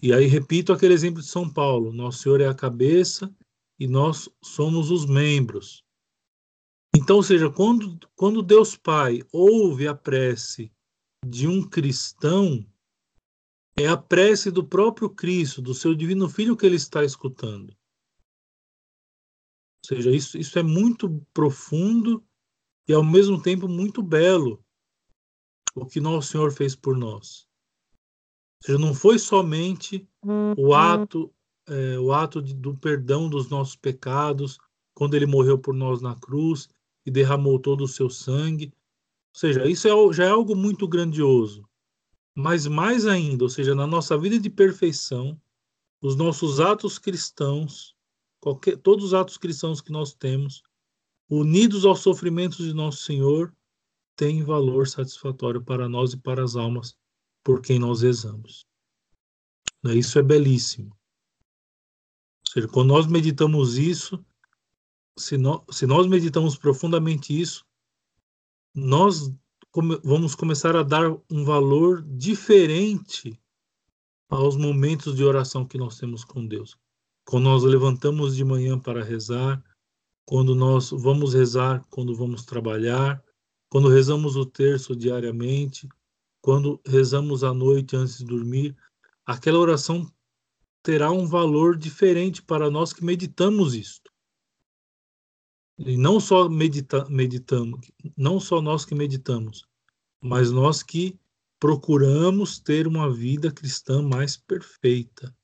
E 0.03 0.13
aí 0.13 0.27
repito 0.27 0.73
aquele 0.73 0.95
exemplo 0.95 1.23
de 1.23 1.29
São 1.29 1.49
Paulo: 1.49 1.93
Nosso 1.93 2.19
Senhor 2.19 2.41
é 2.41 2.49
a 2.49 2.55
cabeça 2.55 3.35
e 3.79 3.87
nós 3.87 4.29
somos 4.43 4.91
os 4.91 5.07
membros. 5.07 5.85
Então, 6.95 7.17
ou 7.17 7.23
seja, 7.23 7.49
quando, 7.51 7.99
quando 8.15 8.43
Deus 8.43 8.77
Pai 8.77 9.23
ouve 9.33 9.89
a 9.89 9.95
prece 9.95 10.71
de 11.27 11.47
um 11.47 11.63
cristão, 11.63 12.67
é 13.77 13.87
a 13.87 13.97
prece 13.97 14.51
do 14.51 14.63
próprio 14.63 15.09
Cristo, 15.09 15.63
do 15.63 15.73
seu 15.73 15.95
divino 15.95 16.29
Filho 16.29 16.57
que 16.57 16.67
ele 16.67 16.77
está 16.77 17.03
escutando. 17.03 17.75
Ou 19.85 19.97
seja, 19.97 20.11
isso, 20.11 20.39
isso 20.39 20.59
é 20.59 20.63
muito 20.63 21.25
profundo 21.35 22.25
e 22.87 22.93
ao 22.93 23.03
mesmo 23.03 23.41
tempo 23.41 23.69
muito 23.69 24.03
belo 24.03 24.65
o 25.75 25.87
que 25.87 26.01
nosso 26.01 26.29
Senhor 26.29 26.53
fez 26.53 26.77
por 26.77 26.97
nós. 26.97 27.49
Ou 28.61 28.67
seja, 28.67 28.79
não 28.79 28.95
foi 28.95 29.19
somente 29.19 30.09
o 30.23 30.31
uhum. 30.31 30.75
ato, 30.75 31.35
é, 31.67 31.99
o 31.99 32.13
ato 32.13 32.41
de, 32.41 32.55
do 32.55 32.77
perdão 32.77 33.29
dos 33.29 33.49
nossos 33.49 33.75
pecados, 33.75 34.59
quando 34.95 35.15
ele 35.15 35.27
morreu 35.27 35.59
por 35.59 35.75
nós 35.75 36.01
na 36.01 36.15
cruz 36.15 36.69
e 37.05 37.11
derramou 37.11 37.59
todo 37.59 37.83
o 37.83 37.89
seu 37.89 38.09
sangue. 38.09 38.73
Ou 39.35 39.41
seja, 39.41 39.67
isso 39.67 39.89
é, 39.89 40.13
já 40.13 40.25
é 40.25 40.29
algo 40.29 40.55
muito 40.55 40.87
grandioso. 40.87 41.69
Mas 42.37 42.67
mais 42.67 43.07
ainda, 43.07 43.45
ou 43.45 43.51
seja, 43.51 43.75
na 43.75 43.87
nossa 43.87 44.17
vida 44.17 44.39
de 44.39 44.49
perfeição, 44.49 45.41
os 46.01 46.17
nossos 46.17 46.61
atos 46.61 46.99
cristãos, 46.99 47.97
qualquer, 48.43 48.77
todos 48.77 49.05
os 49.07 49.15
atos 49.15 49.39
cristãos 49.39 49.81
que 49.81 49.93
nós 49.93 50.13
temos, 50.13 50.65
unidos 51.31 51.87
aos 51.87 52.01
sofrimentos 52.01 52.59
de 52.59 52.75
nosso 52.75 53.05
Senhor, 53.05 53.55
têm 54.17 54.43
valor 54.43 54.89
satisfatório 54.89 55.63
para 55.63 55.89
nós 55.89 56.13
e 56.13 56.17
para 56.19 56.43
as 56.43 56.57
almas 56.57 56.95
por 57.45 57.63
quem 57.63 57.79
nós 57.79 58.03
rezamos. 58.03 58.67
Isso 59.85 60.19
é 60.19 60.23
belíssimo. 60.23 60.91
Ou 60.91 62.53
seja, 62.53 62.69
quando 62.69 62.89
nós 62.89 63.07
meditamos 63.07 63.79
isso, 63.79 64.23
se, 65.17 65.39
no, 65.39 65.65
se 65.71 65.87
nós 65.87 66.07
meditamos 66.07 66.57
profundamente 66.57 67.39
isso, 67.39 67.65
nós 68.75 69.33
come, 69.71 70.01
vamos 70.03 70.35
começar 70.35 70.75
a 70.77 70.83
dar 70.83 71.11
um 71.31 71.45
valor 71.45 72.03
diferente 72.03 73.41
aos 74.29 74.57
momentos 74.57 75.15
de 75.15 75.23
oração 75.23 75.65
que 75.65 75.79
nós 75.79 75.97
temos 75.97 76.25
com 76.25 76.45
Deus. 76.47 76.77
Quando 77.25 77.45
nós 77.45 77.63
levantamos 77.63 78.37
de 78.37 78.45
manhã 78.45 78.79
para 78.79 79.03
rezar, 79.03 79.63
quando 80.25 80.55
nós 80.55 80.91
vamos 80.91 81.35
rezar, 81.35 81.85
quando 81.91 82.15
vamos 82.15 82.45
trabalhar, 82.45 83.23
quando 83.69 83.89
rezamos 83.89 84.37
o 84.37 84.45
terço 84.45 84.95
diariamente, 84.95 85.89
quando 86.41 86.81
rezamos 86.87 87.45
à 87.45 87.55
noite 87.55 87.97
antes 87.97 88.19
de 88.19 88.25
dormir, 88.25 88.77
aquela 89.25 89.59
oração 89.59 90.13
terá 90.83 91.11
um 91.11 91.27
valor 91.27 91.77
diferente 91.77 92.43
para 92.43 92.71
nós 92.71 92.93
que 92.93 93.05
meditamos 93.05 93.75
isto. 93.75 94.13
E 95.79 95.97
não 95.97 96.21
só 96.21 96.49
medita, 96.49 97.09
meditamos, 97.09 97.81
não 98.17 98.39
só 98.39 98.61
nós 98.61 98.85
que 98.85 98.95
meditamos, 98.95 99.65
mas 100.21 100.51
nós 100.51 100.83
que 100.83 101.19
procuramos 101.59 102.59
ter 102.59 102.87
uma 102.87 103.13
vida 103.13 103.51
cristã 103.53 104.03
mais 104.03 104.37
perfeita. 104.37 105.35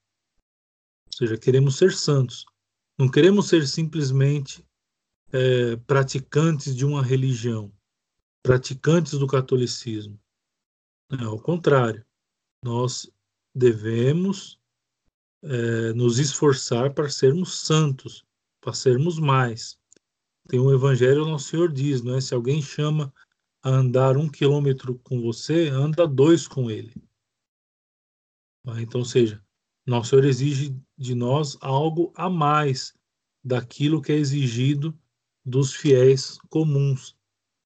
Seja, 1.19 1.37
queremos 1.37 1.77
ser 1.77 1.93
santos. 1.93 2.47
Não 2.97 3.11
queremos 3.11 3.49
ser 3.49 3.67
simplesmente 3.67 4.65
é, 5.33 5.75
praticantes 5.75 6.77
de 6.77 6.87
uma 6.87 7.03
religião, 7.03 7.73
praticantes 8.41 9.19
do 9.19 9.27
catolicismo. 9.27 10.17
Não, 11.11 11.31
ao 11.31 11.41
contrário, 11.41 12.07
nós 12.63 13.11
devemos 13.53 14.61
é, 15.43 15.93
nos 15.93 16.21
esforçar 16.21 16.95
para 16.95 17.11
sermos 17.11 17.63
santos, 17.63 18.25
para 18.61 18.73
sermos 18.73 19.19
mais. 19.19 19.77
Tem 20.47 20.61
um 20.61 20.73
evangelho, 20.73 21.27
nosso 21.27 21.49
Senhor 21.49 21.73
diz, 21.73 22.01
não 22.01 22.15
é? 22.15 22.21
Se 22.21 22.33
alguém 22.33 22.63
chama 22.63 23.13
a 23.61 23.71
andar 23.71 24.17
um 24.17 24.29
quilômetro 24.29 24.97
com 25.01 25.21
você, 25.21 25.67
anda 25.67 26.07
dois 26.07 26.47
com 26.47 26.71
ele. 26.71 26.95
Então, 28.77 29.01
ou 29.01 29.05
seja, 29.05 29.45
nosso 29.89 30.11
Senhor 30.11 30.25
exige 30.25 30.77
de 30.97 31.15
nós 31.15 31.57
algo 31.61 32.13
a 32.15 32.29
mais 32.29 32.95
daquilo 33.43 34.03
que 34.03 34.13
é 34.13 34.17
exigido 34.17 34.97
dos 35.45 35.75
fiéis 35.75 36.39
comuns, 36.51 37.17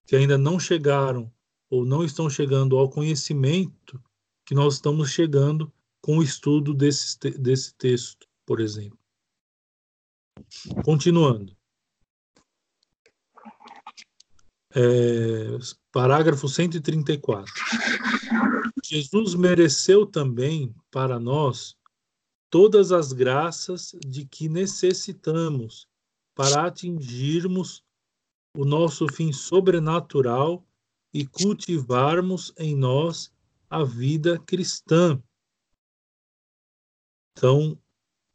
que 0.06 0.14
ainda 0.14 0.38
não 0.38 0.58
chegaram 0.58 1.32
ou 1.68 1.84
não 1.84 2.04
estão 2.04 2.30
chegando 2.30 2.78
ao 2.78 2.88
conhecimento 2.88 4.00
que 4.44 4.54
nós 4.54 4.74
estamos 4.74 5.10
chegando 5.10 5.72
com 6.00 6.18
o 6.18 6.22
estudo 6.22 6.72
desse, 6.74 7.18
desse 7.38 7.74
texto, 7.74 8.28
por 8.46 8.60
exemplo. 8.60 8.98
Continuando. 10.84 11.56
É, 14.74 15.58
parágrafo 15.90 16.48
134. 16.48 17.52
Jesus 18.84 19.34
mereceu 19.34 20.06
também 20.06 20.74
para 20.90 21.18
nós 21.18 21.76
todas 22.52 22.92
as 22.92 23.14
graças 23.14 23.96
de 24.06 24.26
que 24.26 24.46
necessitamos 24.46 25.88
para 26.34 26.66
atingirmos 26.66 27.82
o 28.54 28.66
nosso 28.66 29.06
fim 29.10 29.32
sobrenatural 29.32 30.62
e 31.14 31.26
cultivarmos 31.26 32.52
em 32.58 32.76
nós 32.76 33.32
a 33.70 33.82
vida 33.82 34.38
cristã. 34.40 35.18
Então, 37.34 37.80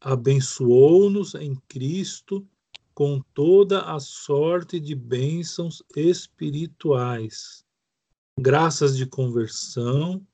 abençoou-nos 0.02 1.36
em 1.36 1.56
Cristo 1.68 2.44
com 2.96 3.22
toda 3.36 3.84
a 3.84 4.00
sorte 4.00 4.80
de 4.80 4.96
bênçãos 4.96 5.84
espirituais, 5.96 7.64
graças 8.40 8.98
de 8.98 9.06
conversão, 9.06 10.26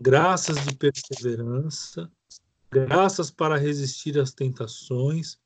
graças 0.00 0.64
de 0.64 0.76
perseverança, 0.76 2.08
graças 2.70 3.30
para 3.30 3.56
resistir 3.56 4.18
às 4.18 4.32
tentações, 4.32 5.38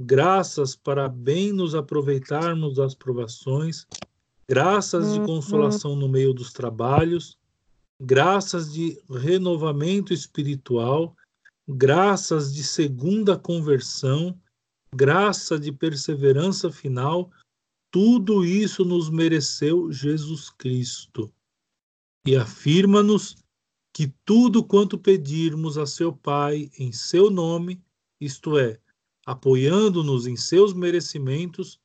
graças 0.00 0.76
para 0.76 1.08
bem 1.08 1.52
nos 1.52 1.74
aproveitarmos 1.74 2.76
das 2.76 2.94
provações, 2.94 3.86
graças 4.48 5.12
de 5.12 5.20
uhum. 5.20 5.26
consolação 5.26 5.96
no 5.96 6.08
meio 6.08 6.32
dos 6.32 6.52
trabalhos, 6.52 7.38
graças 8.00 8.72
de 8.72 9.00
renovamento 9.08 10.12
espiritual, 10.12 11.16
graças 11.68 12.54
de 12.54 12.62
segunda 12.62 13.38
conversão, 13.38 14.38
graça 14.94 15.58
de 15.58 15.72
perseverança 15.72 16.70
final, 16.70 17.30
tudo 17.90 18.44
isso 18.44 18.84
nos 18.84 19.08
mereceu 19.08 19.90
Jesus 19.90 20.50
Cristo. 20.50 21.32
E 22.26 22.36
afirma-nos 22.36 23.36
que 23.96 24.12
tudo 24.26 24.62
quanto 24.62 24.98
pedirmos 24.98 25.78
a 25.78 25.86
seu 25.86 26.14
Pai 26.14 26.70
em 26.78 26.92
seu 26.92 27.30
nome, 27.30 27.82
isto 28.20 28.58
é, 28.58 28.78
apoiando-nos 29.24 30.26
em 30.26 30.36
seus 30.36 30.74
merecimentos, 30.74 31.80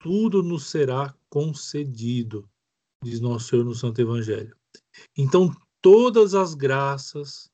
tudo 0.00 0.42
nos 0.42 0.68
será 0.68 1.14
concedido, 1.30 2.50
diz 3.04 3.20
nosso 3.20 3.50
Senhor 3.50 3.64
no 3.64 3.72
Santo 3.72 4.00
Evangelho. 4.00 4.56
Então, 5.16 5.54
todas 5.80 6.34
as 6.34 6.54
graças 6.54 7.48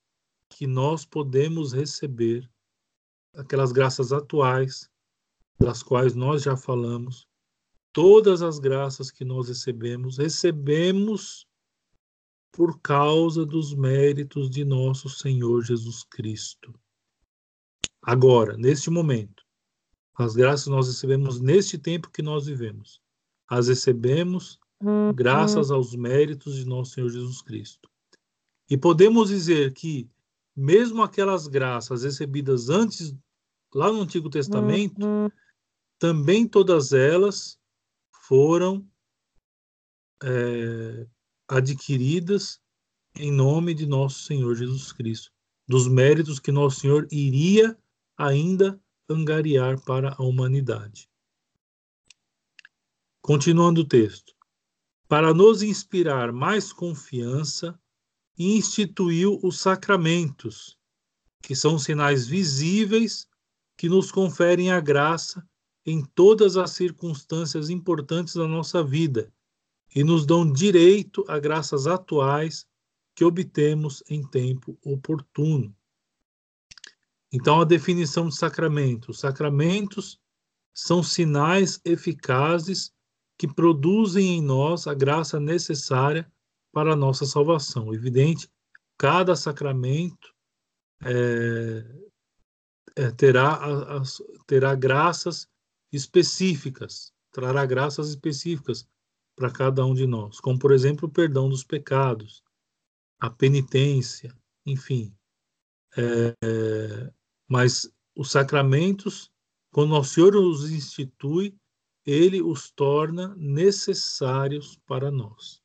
que 0.48 0.66
nós 0.66 1.04
podemos 1.04 1.74
receber, 1.74 2.50
aquelas 3.36 3.70
graças 3.70 4.14
atuais, 4.14 4.88
das 5.60 5.82
quais 5.82 6.14
nós 6.14 6.42
já 6.42 6.56
falamos, 6.56 7.26
todas 7.92 8.40
as 8.40 8.58
graças 8.58 9.10
que 9.10 9.26
nós 9.26 9.48
recebemos, 9.48 10.16
recebemos 10.16 11.46
por 12.54 12.80
causa 12.80 13.44
dos 13.44 13.74
méritos 13.74 14.48
de 14.48 14.64
nosso 14.64 15.08
Senhor 15.08 15.64
Jesus 15.64 16.04
Cristo. 16.04 16.72
Agora, 18.00 18.56
neste 18.56 18.90
momento, 18.90 19.42
as 20.14 20.36
graças 20.36 20.68
nós 20.68 20.86
recebemos 20.86 21.40
neste 21.40 21.76
tempo 21.76 22.12
que 22.12 22.22
nós 22.22 22.46
vivemos. 22.46 23.00
As 23.48 23.66
recebemos 23.66 24.60
uhum. 24.80 25.12
graças 25.12 25.72
aos 25.72 25.96
méritos 25.96 26.54
de 26.54 26.64
nosso 26.64 26.92
Senhor 26.92 27.08
Jesus 27.08 27.42
Cristo. 27.42 27.90
E 28.70 28.78
podemos 28.78 29.30
dizer 29.30 29.72
que, 29.72 30.08
mesmo 30.54 31.02
aquelas 31.02 31.48
graças 31.48 32.04
recebidas 32.04 32.68
antes, 32.68 33.12
lá 33.74 33.90
no 33.90 34.02
Antigo 34.02 34.30
Testamento, 34.30 35.04
uhum. 35.04 35.28
também 35.98 36.46
todas 36.46 36.92
elas 36.92 37.58
foram 38.12 38.88
é, 40.22 41.06
adquiridas 41.48 42.60
em 43.16 43.30
nome 43.30 43.74
de 43.74 43.86
nosso 43.86 44.24
Senhor 44.24 44.54
Jesus 44.56 44.92
Cristo, 44.92 45.30
dos 45.66 45.86
méritos 45.86 46.38
que 46.40 46.50
nosso 46.50 46.80
Senhor 46.80 47.06
iria 47.10 47.76
ainda 48.16 48.80
angariar 49.08 49.80
para 49.80 50.14
a 50.18 50.22
humanidade. 50.22 51.08
Continuando 53.22 53.82
o 53.82 53.84
texto. 53.84 54.34
Para 55.06 55.32
nos 55.32 55.62
inspirar 55.62 56.32
mais 56.32 56.72
confiança, 56.72 57.78
instituiu 58.36 59.38
os 59.42 59.60
sacramentos, 59.60 60.76
que 61.40 61.54
são 61.54 61.78
sinais 61.78 62.26
visíveis 62.26 63.28
que 63.76 63.88
nos 63.88 64.10
conferem 64.10 64.72
a 64.72 64.80
graça 64.80 65.46
em 65.86 66.04
todas 66.04 66.56
as 66.56 66.70
circunstâncias 66.70 67.70
importantes 67.70 68.34
da 68.34 68.48
nossa 68.48 68.82
vida 68.82 69.32
e 69.94 70.02
nos 70.02 70.26
dão 70.26 70.50
direito 70.50 71.24
a 71.28 71.38
graças 71.38 71.86
atuais 71.86 72.66
que 73.14 73.24
obtemos 73.24 74.02
em 74.08 74.26
tempo 74.26 74.76
oportuno. 74.84 75.74
Então, 77.32 77.60
a 77.60 77.64
definição 77.64 78.28
de 78.28 78.36
sacramento: 78.36 79.10
os 79.10 79.20
sacramentos 79.20 80.20
são 80.74 81.02
sinais 81.02 81.80
eficazes 81.84 82.92
que 83.38 83.46
produzem 83.46 84.38
em 84.38 84.42
nós 84.42 84.86
a 84.86 84.94
graça 84.94 85.38
necessária 85.38 86.30
para 86.72 86.92
a 86.92 86.96
nossa 86.96 87.24
salvação. 87.24 87.94
Evidente, 87.94 88.50
cada 88.98 89.36
sacramento 89.36 90.34
é, 91.04 91.84
é, 92.96 93.10
terá, 93.12 93.60
terá 94.46 94.74
graças 94.74 95.48
específicas, 95.92 97.12
trará 97.30 97.64
graças 97.64 98.08
específicas 98.08 98.88
para 99.36 99.50
cada 99.50 99.84
um 99.84 99.94
de 99.94 100.06
nós, 100.06 100.40
como, 100.40 100.58
por 100.58 100.72
exemplo, 100.72 101.08
o 101.08 101.12
perdão 101.12 101.48
dos 101.48 101.64
pecados, 101.64 102.42
a 103.20 103.28
penitência, 103.28 104.36
enfim. 104.64 105.14
É, 105.96 107.12
mas 107.48 107.90
os 108.16 108.30
sacramentos, 108.30 109.30
quando 109.72 109.94
o 109.94 110.04
Senhor 110.04 110.36
os 110.36 110.70
institui, 110.70 111.56
ele 112.06 112.42
os 112.42 112.70
torna 112.70 113.34
necessários 113.36 114.78
para 114.86 115.10
nós. 115.10 115.62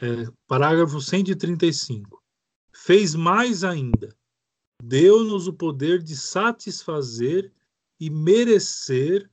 É, 0.00 0.30
parágrafo 0.46 1.00
135. 1.00 2.22
Fez 2.72 3.14
mais 3.14 3.64
ainda, 3.64 4.16
deu-nos 4.82 5.48
o 5.48 5.52
poder 5.52 6.02
de 6.02 6.16
satisfazer 6.16 7.52
e 7.98 8.08
merecer, 8.08 9.28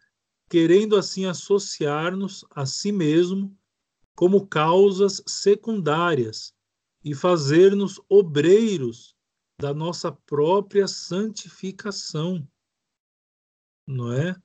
querendo 0.49 0.95
assim 0.95 1.25
associar-nos 1.25 2.45
a 2.51 2.65
si 2.65 2.91
mesmo 2.91 3.55
como 4.15 4.47
causas 4.47 5.21
secundárias 5.27 6.53
e 7.03 7.13
fazer-nos 7.13 7.99
obreiros 8.09 9.15
da 9.59 9.73
nossa 9.73 10.11
própria 10.11 10.87
santificação. 10.87 12.47
Não 13.87 14.11
é? 14.11 14.35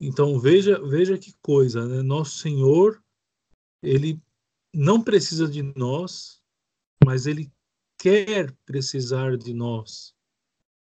Então 0.00 0.38
veja, 0.38 0.82
veja 0.84 1.16
que 1.16 1.32
coisa, 1.40 1.86
né? 1.86 2.02
Nosso 2.02 2.38
Senhor, 2.38 3.02
ele 3.82 4.20
não 4.74 5.02
precisa 5.02 5.46
de 5.48 5.62
nós, 5.76 6.42
mas 7.04 7.26
ele 7.26 7.52
quer 7.98 8.52
precisar 8.64 9.36
de 9.36 9.52
nós 9.54 10.14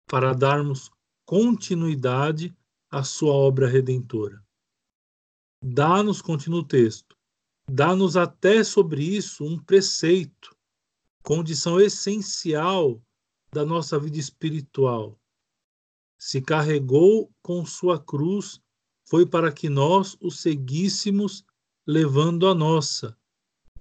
para 0.06 0.32
darmos 0.32 0.90
continuidade 1.24 2.54
à 2.94 3.02
sua 3.02 3.32
obra 3.32 3.66
redentora. 3.66 4.40
Dá-nos, 5.60 6.22
continua 6.22 6.60
o 6.60 6.64
texto, 6.64 7.16
dá-nos 7.68 8.16
até 8.16 8.62
sobre 8.62 9.02
isso 9.02 9.44
um 9.44 9.58
preceito, 9.58 10.56
condição 11.20 11.80
essencial 11.80 13.02
da 13.52 13.64
nossa 13.64 13.98
vida 13.98 14.18
espiritual. 14.18 15.18
Se 16.16 16.40
carregou 16.40 17.34
com 17.42 17.66
sua 17.66 17.98
cruz, 17.98 18.60
foi 19.08 19.26
para 19.26 19.50
que 19.50 19.68
nós 19.68 20.16
o 20.20 20.30
seguíssemos 20.30 21.44
levando 21.84 22.46
a 22.46 22.54
nossa. 22.54 23.18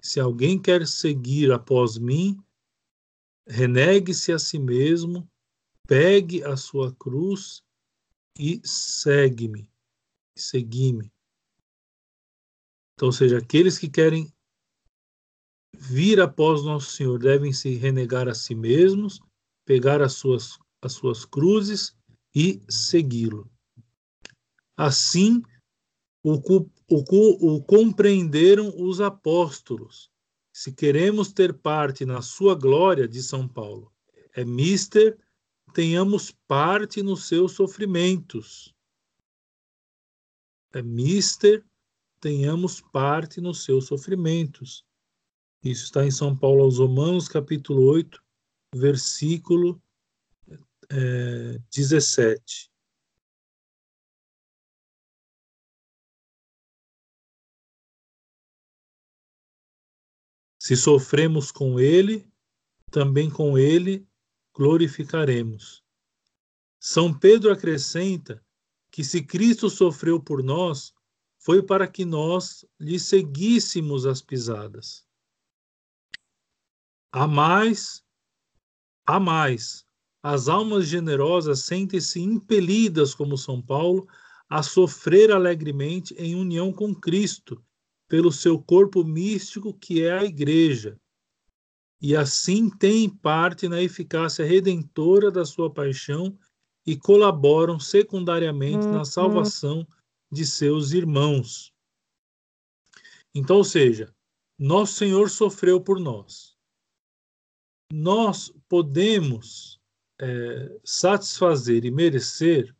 Se 0.02 0.18
alguém 0.18 0.60
quer 0.60 0.88
seguir 0.88 1.52
após 1.52 1.96
mim, 1.96 2.36
renegue-se 3.46 4.32
a 4.32 4.40
si 4.40 4.58
mesmo, 4.58 5.30
pegue 5.86 6.42
a 6.42 6.56
sua 6.56 6.92
cruz 6.96 7.62
e 8.38 8.60
segue-me, 8.64 9.70
segui-me. 10.34 11.12
Então, 12.94 13.08
ou 13.08 13.12
seja, 13.12 13.38
aqueles 13.38 13.78
que 13.78 13.88
querem 13.88 14.32
vir 15.76 16.20
após 16.20 16.62
nosso 16.62 16.92
Senhor 16.92 17.18
devem 17.18 17.52
se 17.52 17.74
renegar 17.74 18.28
a 18.28 18.34
si 18.34 18.54
mesmos, 18.54 19.20
pegar 19.64 20.00
as 20.00 20.14
suas, 20.14 20.58
as 20.80 20.92
suas 20.92 21.24
cruzes 21.24 21.96
e 22.34 22.60
segui-lo. 22.68 23.50
Assim, 24.76 25.42
o, 26.22 26.34
o, 26.88 27.56
o 27.56 27.62
compreenderam 27.62 28.72
os 28.76 29.00
apóstolos. 29.00 30.10
Se 30.52 30.72
queremos 30.72 31.32
ter 31.32 31.52
parte 31.52 32.04
na 32.04 32.22
sua 32.22 32.54
glória, 32.54 33.08
de 33.08 33.22
São 33.22 33.46
Paulo, 33.46 33.92
é 34.34 34.44
mister 34.44 35.18
tenhamos 35.74 36.30
parte 36.46 37.02
nos 37.02 37.26
seus 37.26 37.52
sofrimentos. 37.52 38.72
É 40.72 40.80
mister 40.80 41.64
tenhamos 42.20 42.80
parte 42.80 43.38
nos 43.40 43.64
seus 43.64 43.86
sofrimentos. 43.86 44.86
Isso 45.62 45.84
está 45.84 46.06
em 46.06 46.10
São 46.10 46.34
Paulo 46.34 46.62
aos 46.62 46.78
Romanos, 46.78 47.28
capítulo 47.28 47.82
8, 47.86 48.22
versículo 48.74 49.82
é, 50.90 51.58
17. 51.70 52.70
Se 60.58 60.76
sofremos 60.76 61.52
com 61.52 61.78
ele, 61.78 62.26
também 62.90 63.28
com 63.28 63.58
ele 63.58 64.08
glorificaremos. 64.54 65.82
São 66.78 67.12
Pedro 67.12 67.52
acrescenta 67.52 68.44
que 68.90 69.02
se 69.02 69.22
Cristo 69.22 69.68
sofreu 69.68 70.20
por 70.20 70.42
nós, 70.42 70.94
foi 71.38 71.62
para 71.62 71.86
que 71.88 72.04
nós 72.04 72.64
lhe 72.78 72.98
seguíssemos 72.98 74.06
as 74.06 74.22
pisadas. 74.22 75.04
A 77.12 77.26
mais, 77.26 78.02
a 79.04 79.18
mais, 79.18 79.84
as 80.22 80.48
almas 80.48 80.86
generosas 80.86 81.60
sentem-se 81.60 82.20
impelidas, 82.20 83.14
como 83.14 83.36
São 83.36 83.60
Paulo, 83.60 84.08
a 84.48 84.62
sofrer 84.62 85.30
alegremente 85.30 86.14
em 86.14 86.34
união 86.34 86.72
com 86.72 86.94
Cristo, 86.94 87.62
pelo 88.08 88.30
seu 88.30 88.62
corpo 88.62 89.02
místico 89.04 89.74
que 89.74 90.02
é 90.02 90.12
a 90.12 90.24
Igreja, 90.24 91.00
e 92.00 92.14
assim 92.16 92.68
têm 92.70 93.08
parte 93.08 93.68
na 93.68 93.82
eficácia 93.82 94.44
redentora 94.44 95.30
da 95.30 95.44
sua 95.44 95.72
paixão 95.72 96.38
e 96.86 96.96
colaboram 96.96 97.80
secundariamente 97.80 98.86
na 98.86 98.98
uhum. 98.98 99.04
salvação 99.04 99.86
de 100.30 100.44
seus 100.44 100.92
irmãos. 100.92 101.72
Então, 103.34 103.56
ou 103.56 103.64
seja, 103.64 104.14
nosso 104.58 104.94
Senhor 104.94 105.30
sofreu 105.30 105.80
por 105.80 105.98
nós. 105.98 106.56
Nós 107.92 108.52
podemos 108.68 109.80
é, 110.20 110.78
satisfazer 110.84 111.84
e 111.84 111.90
merecer, 111.90 112.74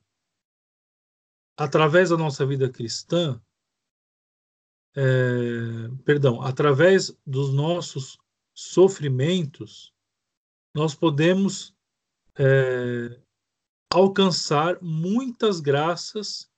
através 1.57 2.11
da 2.11 2.16
nossa 2.16 2.44
vida 2.44 2.68
cristã, 2.68 3.40
é, 4.96 5.88
perdão, 6.05 6.40
através 6.42 7.16
dos 7.27 7.53
nossos 7.53 8.18
sofrimentos, 8.54 9.92
nós 10.74 10.94
podemos 10.94 11.74
é, 12.38 13.20
alcançar 13.92 14.78
muitas 14.80 15.60
graças 15.60 16.50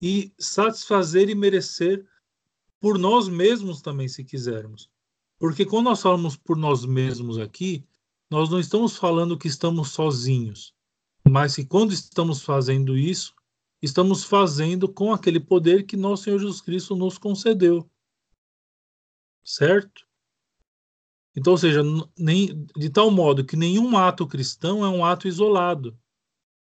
e 0.00 0.32
satisfazer 0.38 1.28
e 1.28 1.34
merecer 1.34 2.06
por 2.80 2.98
nós 2.98 3.28
mesmos 3.28 3.82
também, 3.82 4.08
se 4.08 4.24
quisermos. 4.24 4.90
Porque 5.38 5.66
quando 5.66 5.86
nós 5.86 6.02
falamos 6.02 6.36
por 6.36 6.56
nós 6.56 6.84
mesmos 6.84 7.38
aqui, 7.38 7.86
nós 8.30 8.48
não 8.48 8.58
estamos 8.58 8.96
falando 8.96 9.38
que 9.38 9.48
estamos 9.48 9.90
sozinhos, 9.90 10.74
mas 11.28 11.56
que 11.56 11.64
quando 11.64 11.92
estamos 11.92 12.42
fazendo 12.42 12.96
isso, 12.96 13.34
estamos 13.82 14.24
fazendo 14.24 14.88
com 14.88 15.12
aquele 15.12 15.40
poder 15.40 15.84
que 15.84 15.96
nosso 15.96 16.24
Senhor 16.24 16.38
Jesus 16.38 16.60
Cristo 16.60 16.94
nos 16.94 17.18
concedeu. 17.18 17.90
Certo? 19.42 20.06
Então, 21.36 21.52
ou 21.52 21.58
seja, 21.58 21.82
nem, 22.18 22.64
de 22.76 22.90
tal 22.90 23.10
modo 23.10 23.44
que 23.44 23.56
nenhum 23.56 23.96
ato 23.96 24.26
cristão 24.26 24.84
é 24.84 24.88
um 24.88 25.04
ato 25.04 25.28
isolado. 25.28 25.96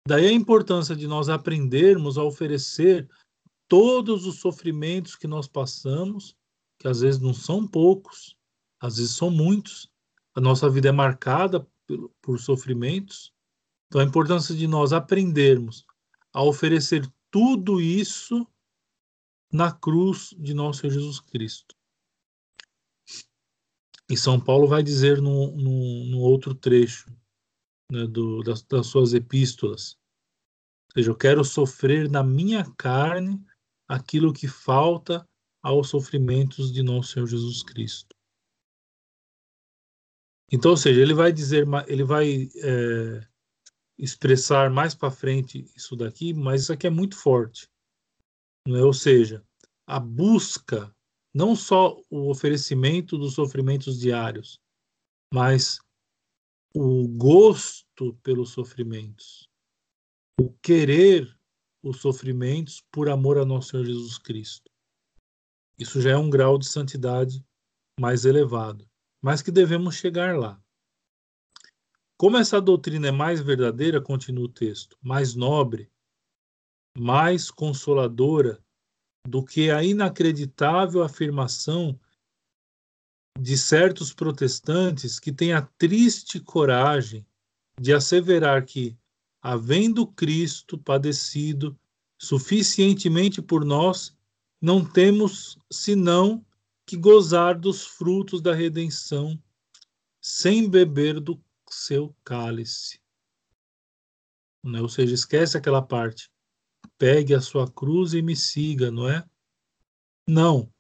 Daí 0.07 0.27
a 0.27 0.31
importância 0.31 0.95
de 0.95 1.07
nós 1.07 1.29
aprendermos 1.29 2.17
a 2.17 2.23
oferecer 2.23 3.09
todos 3.67 4.25
os 4.25 4.39
sofrimentos 4.39 5.15
que 5.15 5.27
nós 5.27 5.47
passamos, 5.47 6.35
que 6.77 6.87
às 6.87 6.99
vezes 6.99 7.19
não 7.19 7.33
são 7.33 7.67
poucos, 7.67 8.35
às 8.79 8.97
vezes 8.97 9.15
são 9.15 9.31
muitos. 9.31 9.89
A 10.35 10.41
nossa 10.41 10.69
vida 10.69 10.89
é 10.89 10.91
marcada 10.91 11.65
por, 12.21 12.39
sofrimentos. 12.39 13.33
Então 13.87 14.01
a 14.01 14.03
importância 14.03 14.53
de 14.53 14.67
nós 14.67 14.91
aprendermos 14.91 15.85
a 16.33 16.43
oferecer 16.43 17.09
tudo 17.31 17.79
isso 17.79 18.45
na 19.51 19.71
cruz 19.71 20.35
de 20.37 20.53
nosso 20.53 20.89
Jesus 20.89 21.19
Cristo. 21.19 21.75
E 24.09 24.17
São 24.17 24.39
Paulo 24.39 24.67
vai 24.67 24.83
dizer 24.83 25.21
no, 25.21 25.55
no, 25.55 26.05
no 26.05 26.19
outro 26.19 26.53
trecho 26.53 27.09
né, 27.91 28.05
do, 28.05 28.41
das, 28.41 28.61
das 28.63 28.87
suas 28.87 29.13
epístolas. 29.13 29.97
Ou 30.89 30.93
seja, 30.95 31.11
eu 31.11 31.15
quero 31.15 31.43
sofrer 31.43 32.09
na 32.09 32.23
minha 32.23 32.63
carne 32.77 33.43
aquilo 33.87 34.33
que 34.33 34.47
falta 34.47 35.27
aos 35.61 35.89
sofrimentos 35.89 36.71
de 36.71 36.83
nosso 36.83 37.13
Senhor 37.13 37.27
Jesus 37.27 37.63
Cristo. 37.63 38.13
Então, 40.51 40.71
ou 40.71 40.77
seja, 40.77 41.01
ele 41.01 41.13
vai 41.13 41.31
dizer, 41.31 41.65
ele 41.87 42.03
vai 42.03 42.49
é, 42.57 43.27
expressar 43.97 44.69
mais 44.69 44.93
para 44.93 45.09
frente 45.09 45.65
isso 45.75 45.95
daqui, 45.95 46.33
mas 46.33 46.63
isso 46.63 46.73
aqui 46.73 46.85
é 46.85 46.91
muito 46.91 47.15
forte. 47.15 47.67
Não 48.67 48.75
é? 48.75 48.83
Ou 48.83 48.93
seja, 48.93 49.43
a 49.87 49.99
busca, 49.99 50.92
não 51.33 51.55
só 51.55 51.99
o 52.09 52.29
oferecimento 52.29 53.17
dos 53.17 53.33
sofrimentos 53.33 53.99
diários, 53.99 54.59
mas 55.33 55.79
o 56.75 57.07
gosto 57.07 58.13
pelos 58.21 58.51
sofrimentos, 58.51 59.49
o 60.39 60.51
querer 60.61 61.35
os 61.83 61.99
sofrimentos 61.99 62.81
por 62.91 63.09
amor 63.09 63.37
a 63.37 63.45
nosso 63.45 63.69
Senhor 63.69 63.85
Jesus 63.85 64.17
Cristo. 64.17 64.71
Isso 65.77 66.01
já 66.01 66.11
é 66.11 66.17
um 66.17 66.29
grau 66.29 66.57
de 66.57 66.67
santidade 66.67 67.43
mais 67.99 68.25
elevado, 68.25 68.87
mas 69.21 69.41
que 69.41 69.51
devemos 69.51 69.95
chegar 69.95 70.37
lá. 70.37 70.61
Como 72.17 72.37
essa 72.37 72.61
doutrina 72.61 73.07
é 73.07 73.11
mais 73.11 73.41
verdadeira, 73.41 73.99
continua 73.99 74.45
o 74.45 74.49
texto, 74.49 74.97
mais 75.01 75.35
nobre, 75.35 75.91
mais 76.97 77.49
consoladora 77.49 78.63
do 79.27 79.43
que 79.43 79.71
a 79.71 79.83
inacreditável 79.83 81.03
afirmação 81.03 81.99
de 83.39 83.57
certos 83.57 84.13
protestantes 84.13 85.19
que 85.19 85.31
têm 85.31 85.53
a 85.53 85.61
triste 85.61 86.39
coragem 86.39 87.25
de 87.79 87.93
asseverar 87.93 88.65
que, 88.65 88.97
havendo 89.41 90.05
Cristo 90.05 90.77
padecido 90.77 91.77
suficientemente 92.19 93.41
por 93.41 93.65
nós, 93.65 94.15
não 94.61 94.85
temos 94.85 95.57
senão 95.71 96.45
que 96.85 96.95
gozar 96.95 97.57
dos 97.57 97.85
frutos 97.85 98.41
da 98.41 98.53
redenção 98.53 99.41
sem 100.21 100.69
beber 100.69 101.19
do 101.19 101.41
seu 101.69 102.15
cálice. 102.23 103.01
Né? 104.63 104.81
Ou 104.81 104.87
seja, 104.87 105.13
esquece 105.13 105.57
aquela 105.57 105.81
parte. 105.81 106.31
Pegue 106.97 107.33
a 107.33 107.41
sua 107.41 107.69
cruz 107.69 108.13
e 108.13 108.21
me 108.21 108.35
siga, 108.35 108.91
não 108.91 109.09
é? 109.09 109.27
Não. 110.27 110.71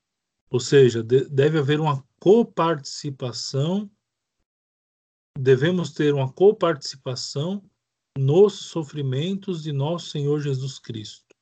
Ou 0.49 0.59
seja, 0.59 1.03
de, 1.03 1.25
deve 1.29 1.57
haver 1.57 1.79
uma 1.79 2.03
coparticipação, 2.19 3.89
devemos 5.37 5.91
ter 5.91 6.13
uma 6.13 6.31
coparticipação 6.31 7.63
nos 8.17 8.53
sofrimentos 8.53 9.63
de 9.63 9.71
nosso 9.71 10.09
Senhor 10.09 10.39
Jesus 10.39 10.79
Cristo. 10.79 11.35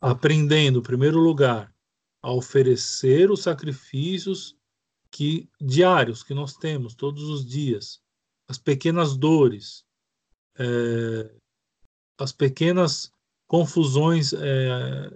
Aprendendo, 0.00 0.78
em 0.78 0.82
primeiro 0.82 1.18
lugar, 1.18 1.74
a 2.22 2.32
oferecer 2.32 3.30
os 3.30 3.42
sacrifícios 3.42 4.56
que 5.10 5.48
diários 5.60 6.22
que 6.22 6.32
nós 6.32 6.56
temos 6.56 6.94
todos 6.94 7.24
os 7.24 7.44
dias, 7.44 8.02
as 8.48 8.58
pequenas 8.58 9.16
dores, 9.16 9.84
é, 10.58 11.39
as 12.20 12.32
pequenas 12.32 13.12
confusões 13.48 14.32
é, 14.32 15.10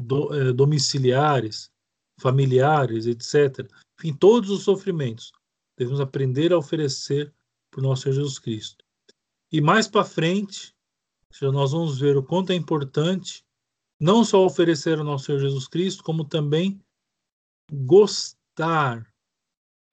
do, 0.00 0.32
é, 0.34 0.52
domiciliares, 0.52 1.70
familiares, 2.18 3.06
etc. 3.06 3.68
Enfim, 3.98 4.14
todos 4.14 4.50
os 4.50 4.62
sofrimentos 4.62 5.32
devemos 5.76 6.00
aprender 6.00 6.52
a 6.52 6.58
oferecer 6.58 7.32
para 7.70 7.80
o 7.80 7.82
nosso 7.82 8.02
Senhor 8.02 8.14
Jesus 8.14 8.38
Cristo. 8.38 8.84
E 9.52 9.60
mais 9.60 9.88
para 9.88 10.04
frente, 10.04 10.74
nós 11.42 11.72
vamos 11.72 11.98
ver 11.98 12.16
o 12.16 12.22
quanto 12.22 12.52
é 12.52 12.54
importante 12.54 13.44
não 14.00 14.24
só 14.24 14.44
oferecer 14.44 14.98
ao 14.98 15.04
nosso 15.04 15.26
Senhor 15.26 15.40
Jesus 15.40 15.66
Cristo, 15.66 16.02
como 16.02 16.24
também 16.24 16.80
gostar 17.70 19.12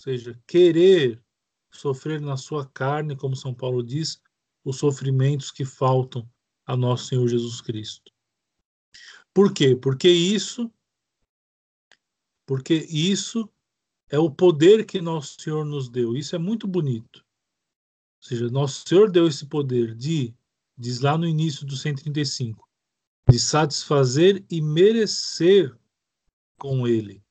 ou 0.01 0.03
seja, 0.03 0.39
querer 0.47 1.23
sofrer 1.71 2.19
na 2.19 2.35
sua 2.35 2.65
carne, 2.65 3.15
como 3.15 3.35
São 3.35 3.53
Paulo 3.53 3.83
diz, 3.83 4.19
os 4.65 4.77
sofrimentos 4.77 5.51
que 5.51 5.63
faltam 5.63 6.27
a 6.71 6.77
nosso 6.77 7.07
Senhor 7.07 7.27
Jesus 7.27 7.59
Cristo. 7.59 8.13
Por 9.33 9.53
quê? 9.53 9.75
Porque 9.75 10.07
isso 10.07 10.71
porque 12.45 12.73
isso 12.89 13.49
é 14.09 14.17
o 14.17 14.31
poder 14.31 14.85
que 14.85 15.01
nosso 15.01 15.39
Senhor 15.39 15.65
nos 15.65 15.89
deu. 15.89 16.15
Isso 16.15 16.35
é 16.35 16.39
muito 16.39 16.67
bonito. 16.67 17.25
Ou 18.21 18.27
seja, 18.27 18.49
nosso 18.49 18.87
Senhor 18.87 19.09
deu 19.11 19.27
esse 19.27 19.45
poder 19.45 19.95
de, 19.95 20.33
diz 20.77 20.99
lá 20.99 21.17
no 21.17 21.27
início 21.27 21.65
do 21.65 21.75
135, 21.75 22.67
de 23.29 23.39
satisfazer 23.39 24.45
e 24.49 24.61
merecer 24.61 25.77
com 26.57 26.87
Ele. 26.87 27.23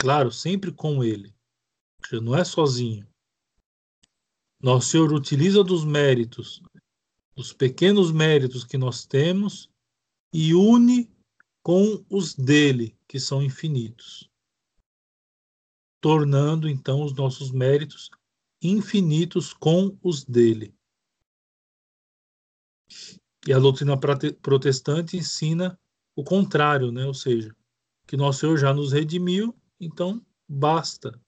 Claro, 0.00 0.30
sempre 0.30 0.72
com 0.72 1.02
Ele 1.02 1.34
não 2.20 2.36
é 2.36 2.44
sozinho. 2.44 3.06
Nosso 4.60 4.90
Senhor 4.90 5.12
utiliza 5.12 5.64
dos 5.64 5.84
méritos, 5.84 6.62
dos 7.34 7.52
pequenos 7.52 8.12
méritos 8.12 8.64
que 8.64 8.78
nós 8.78 9.04
temos, 9.06 9.70
e 10.32 10.54
une 10.54 11.10
com 11.62 12.04
os 12.10 12.34
dele, 12.34 12.96
que 13.08 13.18
são 13.18 13.42
infinitos, 13.42 14.30
tornando 16.00 16.68
então 16.68 17.02
os 17.02 17.14
nossos 17.14 17.50
méritos 17.50 18.10
infinitos 18.60 19.52
com 19.52 19.96
os 20.02 20.24
dele. 20.24 20.74
E 23.46 23.52
a 23.52 23.58
doutrina 23.58 23.98
protestante 24.40 25.16
ensina 25.16 25.78
o 26.16 26.22
contrário, 26.22 26.90
né? 26.90 27.04
ou 27.04 27.14
seja, 27.14 27.54
que 28.06 28.16
nosso 28.16 28.40
Senhor 28.40 28.56
já 28.56 28.72
nos 28.72 28.92
redimiu, 28.92 29.54
então 29.80 30.24
basta 30.48 31.20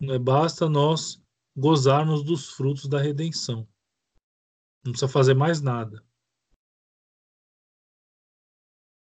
não 0.00 0.14
é 0.14 0.18
basta 0.18 0.68
nós 0.68 1.20
gozarmos 1.56 2.22
dos 2.22 2.50
frutos 2.50 2.86
da 2.86 3.00
redenção. 3.00 3.66
Não 4.84 4.92
precisa 4.92 5.08
fazer 5.08 5.34
mais 5.34 5.60
nada. 5.60 6.04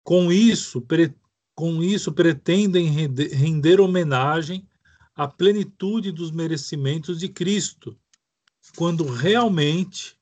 Com 0.03 0.31
isso, 0.31 0.81
pre, 0.81 1.15
com 1.55 1.81
isso 1.83 2.11
pretendem 2.11 2.87
render, 2.87 3.79
homenagem 3.79 4.67
à 5.15 5.27
plenitude 5.27 6.11
dos 6.11 6.31
merecimentos 6.31 7.19
de 7.19 7.29
Cristo, 7.29 7.97
quando 8.75 9.05
realmente 9.05 10.19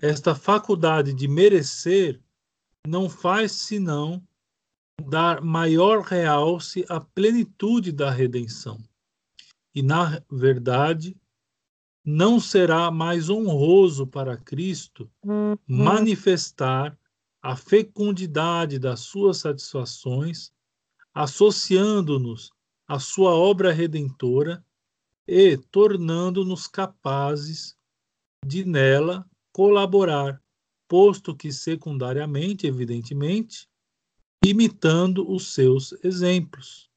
esta 0.00 0.34
faculdade 0.34 1.14
de 1.14 1.26
merecer 1.26 2.20
não 2.86 3.08
faz 3.08 3.52
senão 3.52 4.26
dar 5.02 5.40
maior 5.40 6.02
realce 6.02 6.84
à 6.88 7.00
plenitude 7.00 7.92
da 7.92 8.10
redenção 8.10 8.78
e, 9.76 9.82
na 9.82 10.22
verdade, 10.30 11.14
não 12.06 12.38
será 12.38 12.88
mais 12.88 13.28
honroso 13.28 14.06
para 14.06 14.36
Cristo 14.36 15.10
uhum. 15.24 15.58
manifestar 15.66 16.96
a 17.42 17.56
fecundidade 17.56 18.78
das 18.78 19.00
suas 19.00 19.38
satisfações, 19.38 20.52
associando-nos 21.12 22.52
à 22.86 23.00
sua 23.00 23.34
obra 23.34 23.72
redentora 23.72 24.64
e 25.26 25.56
tornando-nos 25.56 26.68
capazes 26.68 27.76
de 28.46 28.64
nela 28.64 29.28
colaborar, 29.52 30.40
posto 30.86 31.34
que 31.34 31.50
secundariamente, 31.50 32.68
evidentemente, 32.68 33.68
imitando 34.44 35.28
os 35.28 35.52
seus 35.52 35.92
exemplos. 36.04 36.88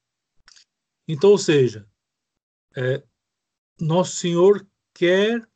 Então, 1.07 1.31
ou 1.31 1.37
seja, 1.39 1.89
é, 2.75 3.03
Nosso 3.79 4.17
Senhor 4.17 4.67
quer 4.99 5.47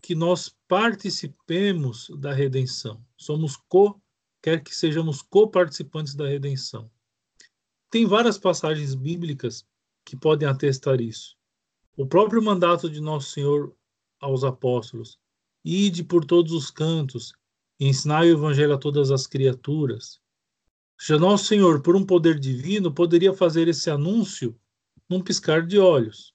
que 0.00 0.14
nós 0.14 0.54
participemos 0.68 2.08
da 2.16 2.32
redenção. 2.32 3.04
Somos 3.16 3.56
co, 3.56 4.00
quer 4.40 4.62
que 4.62 4.72
sejamos 4.72 5.20
co-participantes 5.20 6.14
da 6.14 6.28
redenção. 6.28 6.88
Tem 7.90 8.06
várias 8.06 8.38
passagens 8.38 8.94
bíblicas 8.94 9.66
que 10.04 10.16
podem 10.16 10.46
atestar 10.46 11.00
isso. 11.00 11.36
O 11.96 12.06
próprio 12.06 12.40
mandato 12.40 12.88
de 12.88 13.00
Nosso 13.00 13.32
Senhor 13.32 13.76
aos 14.20 14.44
apóstolos: 14.44 15.18
ide 15.64 16.04
por 16.04 16.24
todos 16.24 16.52
os 16.52 16.70
cantos, 16.70 17.32
ensinai 17.80 18.30
o 18.30 18.38
evangelho 18.38 18.74
a 18.74 18.78
todas 18.78 19.10
as 19.10 19.26
criaturas. 19.26 20.20
Já 21.00 21.18
Nosso 21.18 21.46
Senhor, 21.46 21.82
por 21.82 21.96
um 21.96 22.06
poder 22.06 22.38
divino, 22.38 22.94
poderia 22.94 23.34
fazer 23.34 23.66
esse 23.66 23.90
anúncio 23.90 24.56
num 25.10 25.20
piscar 25.20 25.66
de 25.66 25.80
olhos. 25.80 26.33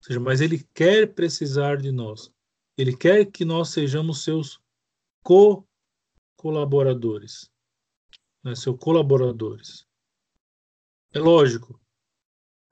Ou 0.00 0.06
seja, 0.06 0.18
mas 0.18 0.40
ele 0.40 0.66
quer 0.74 1.14
precisar 1.14 1.76
de 1.76 1.92
nós. 1.92 2.32
Ele 2.76 2.96
quer 2.96 3.26
que 3.26 3.44
nós 3.44 3.68
sejamos 3.68 4.24
seus 4.24 4.60
co-colaboradores. 5.22 7.48
Né, 8.42 8.54
seus 8.54 8.78
colaboradores. 8.78 9.86
É 11.12 11.18
lógico 11.18 11.78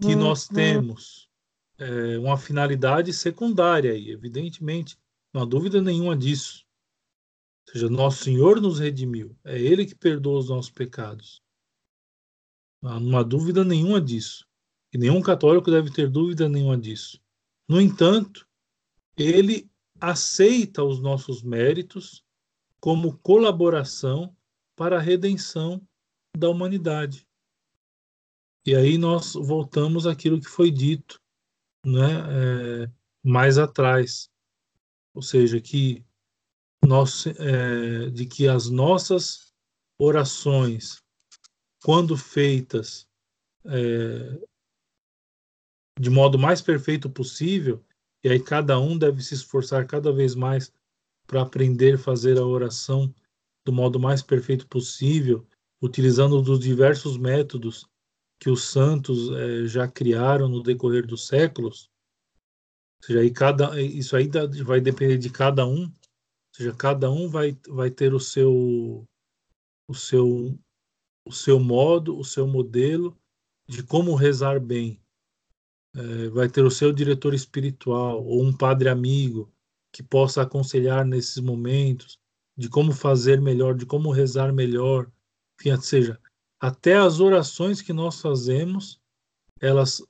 que 0.01 0.15
uhum. 0.15 0.21
nós 0.21 0.49
temos 0.49 1.29
é, 1.77 2.17
uma 2.19 2.39
finalidade 2.39 3.13
secundária 3.13 3.93
aí, 3.93 4.11
evidentemente, 4.11 4.99
não 5.33 5.43
há 5.43 5.45
dúvida 5.45 5.83
nenhuma 5.83 6.17
disso. 6.17 6.65
Ou 7.67 7.73
seja, 7.73 7.91
nosso 7.91 8.25
Senhor 8.25 8.63
nos 8.63 8.79
redimiu, 8.79 9.37
é 9.45 9.61
Ele 9.61 9.85
que 9.85 9.95
perdoa 9.95 10.39
os 10.39 10.49
nossos 10.49 10.71
pecados. 10.71 11.43
Não 12.81 13.19
há 13.19 13.23
dúvida 13.23 13.63
nenhuma 13.65 14.01
disso. 14.01 14.48
E 14.93 14.99
nenhum 14.99 15.21
católico 15.21 15.71
deve 15.71 15.93
ter 15.93 16.09
dúvida 16.09 16.49
nenhuma 16.49 16.79
disso. 16.79 17.21
No 17.69 17.81
entanto, 17.81 18.47
ele 19.17 19.71
aceita 20.01 20.83
os 20.83 21.01
nossos 21.01 21.43
méritos 21.43 22.25
como 22.81 23.19
colaboração 23.19 24.35
para 24.77 24.97
a 24.97 25.03
redenção 25.03 25.87
da 26.37 26.49
humanidade. 26.49 27.27
E 28.65 28.75
aí 28.75 28.97
nós 28.97 29.35
voltamos 29.35 30.07
àquilo 30.07 30.41
que 30.41 30.49
foi 30.49 30.71
dito 30.71 31.21
né, 31.85 32.85
é, 32.85 32.91
mais 33.23 33.59
atrás, 33.59 34.31
ou 35.15 35.23
seja, 35.23 35.61
que 35.61 36.05
nós, 36.85 37.27
é, 37.27 38.11
de 38.11 38.27
que 38.27 38.47
as 38.47 38.69
nossas 38.69 39.53
orações, 39.99 41.03
quando 41.83 42.17
feitas 42.17 43.09
é, 43.65 44.49
de 45.99 46.11
modo 46.11 46.39
mais 46.39 46.63
perfeito 46.63 47.11
possível, 47.11 47.85
e 48.23 48.29
aí 48.29 48.41
cada 48.41 48.79
um 48.79 48.97
deve 48.97 49.23
se 49.23 49.35
esforçar 49.35 49.87
cada 49.87 50.13
vez 50.13 50.35
mais 50.35 50.73
para 51.27 51.43
aprender 51.43 51.97
a 51.97 51.99
fazer 51.99 52.39
a 52.39 52.47
oração 52.47 53.13
do 53.65 53.73
modo 53.73 53.99
mais 53.99 54.23
perfeito 54.23 54.67
possível, 54.67 55.47
utilizando 55.83 56.41
dos 56.41 56.59
diversos 56.61 57.19
métodos 57.19 57.87
que 58.41 58.49
os 58.49 58.63
santos 58.63 59.31
é, 59.31 59.67
já 59.67 59.87
criaram 59.89 60.49
no 60.49 60.63
decorrer 60.63 61.07
dos 61.07 61.27
séculos. 61.27 61.91
Ou 63.01 63.07
seja, 63.07 63.21
aí 63.21 63.31
cada, 63.31 63.81
isso 63.81 64.17
aí 64.17 64.31
vai 64.65 64.81
depender 64.81 65.19
de 65.19 65.31
cada 65.31 65.67
um. 65.67 65.83
Ou 65.85 66.55
seja, 66.55 66.75
cada 66.75 67.11
um 67.11 67.29
vai, 67.29 67.59
vai 67.69 67.91
ter 67.91 68.15
o 68.15 68.21
seu, 68.21 69.05
o 69.89 69.95
seu, 69.95 70.59
o 71.27 71.33
seu 71.33 71.61
modo, 71.61 72.17
o 72.19 72.25
seu 72.25 72.47
modelo 72.47 73.17
de 73.69 73.83
como 73.83 74.15
rezar 74.15 74.59
bem 74.59 75.01
é, 75.99 76.29
vai 76.29 76.49
ter 76.49 76.63
o 76.65 76.71
seu 76.71 76.93
diretor 76.93 77.35
espiritual 77.35 78.25
ou 78.25 78.45
um 78.45 78.57
padre 78.57 78.89
amigo 78.89 79.53
que 79.93 80.03
possa 80.03 80.43
aconselhar 80.43 81.05
nesses 81.05 81.39
momentos 81.43 82.19
de 82.57 82.69
como 82.69 82.93
fazer 82.93 83.41
melhor, 83.41 83.75
de 83.75 83.85
como 83.85 84.13
rezar 84.13 84.53
melhor, 84.53 85.11
enfim, 85.59 85.73
ou 85.73 85.81
seja, 85.81 86.21
até 86.61 86.97
as 86.97 87.19
orações 87.19 87.83
que 87.83 87.93
nós 87.93 88.21
fazemos, 88.21 89.01
elas 89.61 90.03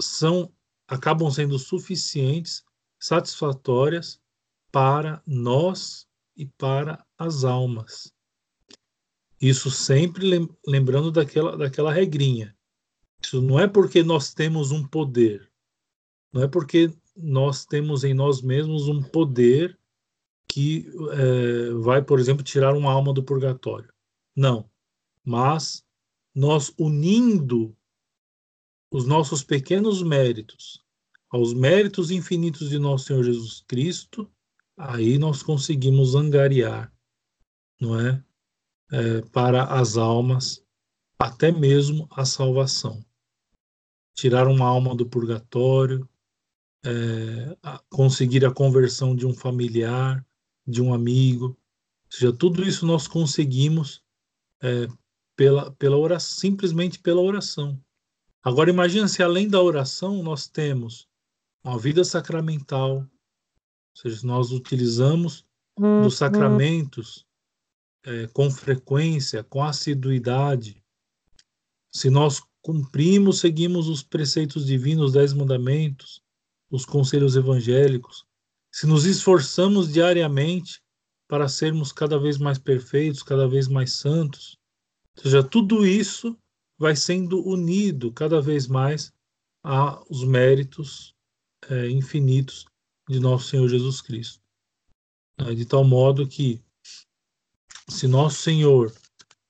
são 0.00 0.52
acabam 0.88 1.30
sendo 1.30 1.58
suficientes, 1.58 2.64
satisfatórias 3.00 4.20
para 4.72 5.22
nós 5.26 6.06
e 6.36 6.46
para 6.46 7.04
as 7.16 7.44
almas. 7.44 8.12
Isso 9.40 9.70
sempre 9.70 10.48
lembrando 10.66 11.10
daquela, 11.12 11.56
daquela 11.56 11.92
regrinha. 11.92 12.53
Isso 13.24 13.40
não 13.40 13.58
é 13.58 13.66
porque 13.66 14.02
nós 14.02 14.34
temos 14.34 14.70
um 14.70 14.86
poder, 14.86 15.50
não 16.30 16.42
é 16.42 16.46
porque 16.46 16.94
nós 17.16 17.64
temos 17.64 18.04
em 18.04 18.12
nós 18.12 18.42
mesmos 18.42 18.86
um 18.86 19.02
poder 19.02 19.78
que 20.46 20.86
é, 21.12 21.70
vai, 21.80 22.02
por 22.02 22.20
exemplo, 22.20 22.44
tirar 22.44 22.76
uma 22.76 22.92
alma 22.92 23.14
do 23.14 23.24
purgatório. 23.24 23.90
Não. 24.36 24.70
Mas 25.24 25.82
nós 26.34 26.70
unindo 26.78 27.74
os 28.90 29.06
nossos 29.06 29.42
pequenos 29.42 30.02
méritos 30.02 30.84
aos 31.30 31.54
méritos 31.54 32.10
infinitos 32.10 32.68
de 32.68 32.78
nosso 32.78 33.06
Senhor 33.06 33.24
Jesus 33.24 33.64
Cristo, 33.66 34.30
aí 34.76 35.18
nós 35.18 35.42
conseguimos 35.42 36.14
angariar, 36.14 36.92
não 37.80 37.98
é? 37.98 38.22
é 38.92 39.22
para 39.32 39.64
as 39.64 39.96
almas, 39.96 40.62
até 41.18 41.50
mesmo 41.50 42.06
a 42.10 42.26
salvação 42.26 43.02
tirar 44.14 44.46
uma 44.46 44.66
alma 44.66 44.94
do 44.94 45.06
purgatório, 45.06 46.08
é, 46.84 47.56
conseguir 47.90 48.44
a 48.44 48.52
conversão 48.52 49.14
de 49.14 49.26
um 49.26 49.34
familiar, 49.34 50.24
de 50.66 50.80
um 50.80 50.94
amigo. 50.94 51.46
Ou 51.46 51.56
seja, 52.10 52.32
tudo 52.32 52.62
isso 52.62 52.86
nós 52.86 53.08
conseguimos 53.08 54.02
é, 54.62 54.86
pela, 55.36 55.72
pela 55.72 55.96
oração, 55.96 56.38
simplesmente 56.38 56.98
pela 56.98 57.20
oração. 57.20 57.78
Agora 58.42 58.70
imagine 58.70 59.08
se 59.08 59.22
além 59.22 59.48
da 59.48 59.60
oração 59.60 60.22
nós 60.22 60.46
temos 60.46 61.08
uma 61.62 61.78
vida 61.78 62.04
sacramental, 62.04 62.98
ou 62.98 64.00
seja, 64.00 64.26
nós 64.26 64.52
utilizamos 64.52 65.46
uhum. 65.78 66.02
dos 66.02 66.16
sacramentos 66.16 67.26
é, 68.04 68.26
com 68.28 68.50
frequência, 68.50 69.42
com 69.42 69.64
assiduidade, 69.64 70.82
se 71.90 72.10
nós 72.10 72.42
cumprimos, 72.64 73.40
seguimos 73.40 73.88
os 73.88 74.02
preceitos 74.02 74.64
divinos, 74.64 75.08
os 75.08 75.12
dez 75.12 75.34
mandamentos, 75.34 76.22
os 76.70 76.86
conselhos 76.86 77.36
evangélicos, 77.36 78.24
se 78.72 78.86
nos 78.86 79.04
esforçamos 79.04 79.92
diariamente 79.92 80.82
para 81.28 81.46
sermos 81.46 81.92
cada 81.92 82.18
vez 82.18 82.38
mais 82.38 82.58
perfeitos, 82.58 83.22
cada 83.22 83.46
vez 83.46 83.68
mais 83.68 83.92
santos, 83.92 84.58
ou 85.14 85.22
seja, 85.22 85.44
tudo 85.44 85.86
isso 85.86 86.36
vai 86.78 86.96
sendo 86.96 87.46
unido 87.46 88.10
cada 88.10 88.40
vez 88.40 88.66
mais 88.66 89.12
aos 89.62 90.24
méritos 90.24 91.14
é, 91.68 91.90
infinitos 91.90 92.64
de 93.06 93.20
nosso 93.20 93.48
Senhor 93.48 93.68
Jesus 93.68 94.00
Cristo. 94.00 94.42
Né? 95.38 95.54
De 95.54 95.66
tal 95.66 95.84
modo 95.84 96.26
que, 96.26 96.62
se 97.90 98.08
nosso 98.08 98.40
Senhor 98.40 98.90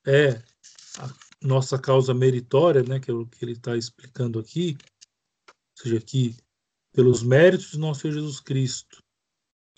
é 0.05 0.43
nossa 1.45 1.79
causa 1.79 2.15
meritória, 2.15 2.83
né, 2.83 2.99
que 2.99 3.11
é 3.11 3.15
o 3.15 3.27
que 3.27 3.45
ele 3.45 3.53
está 3.53 3.77
explicando 3.77 4.39
aqui, 4.39 4.77
ou 5.47 5.83
seja, 5.83 6.01
que 6.01 6.37
pelos 6.93 7.23
méritos 7.23 7.73
de 7.73 7.79
nosso 7.79 8.01
Senhor 8.01 8.15
Jesus 8.15 8.41
Cristo, 8.41 9.03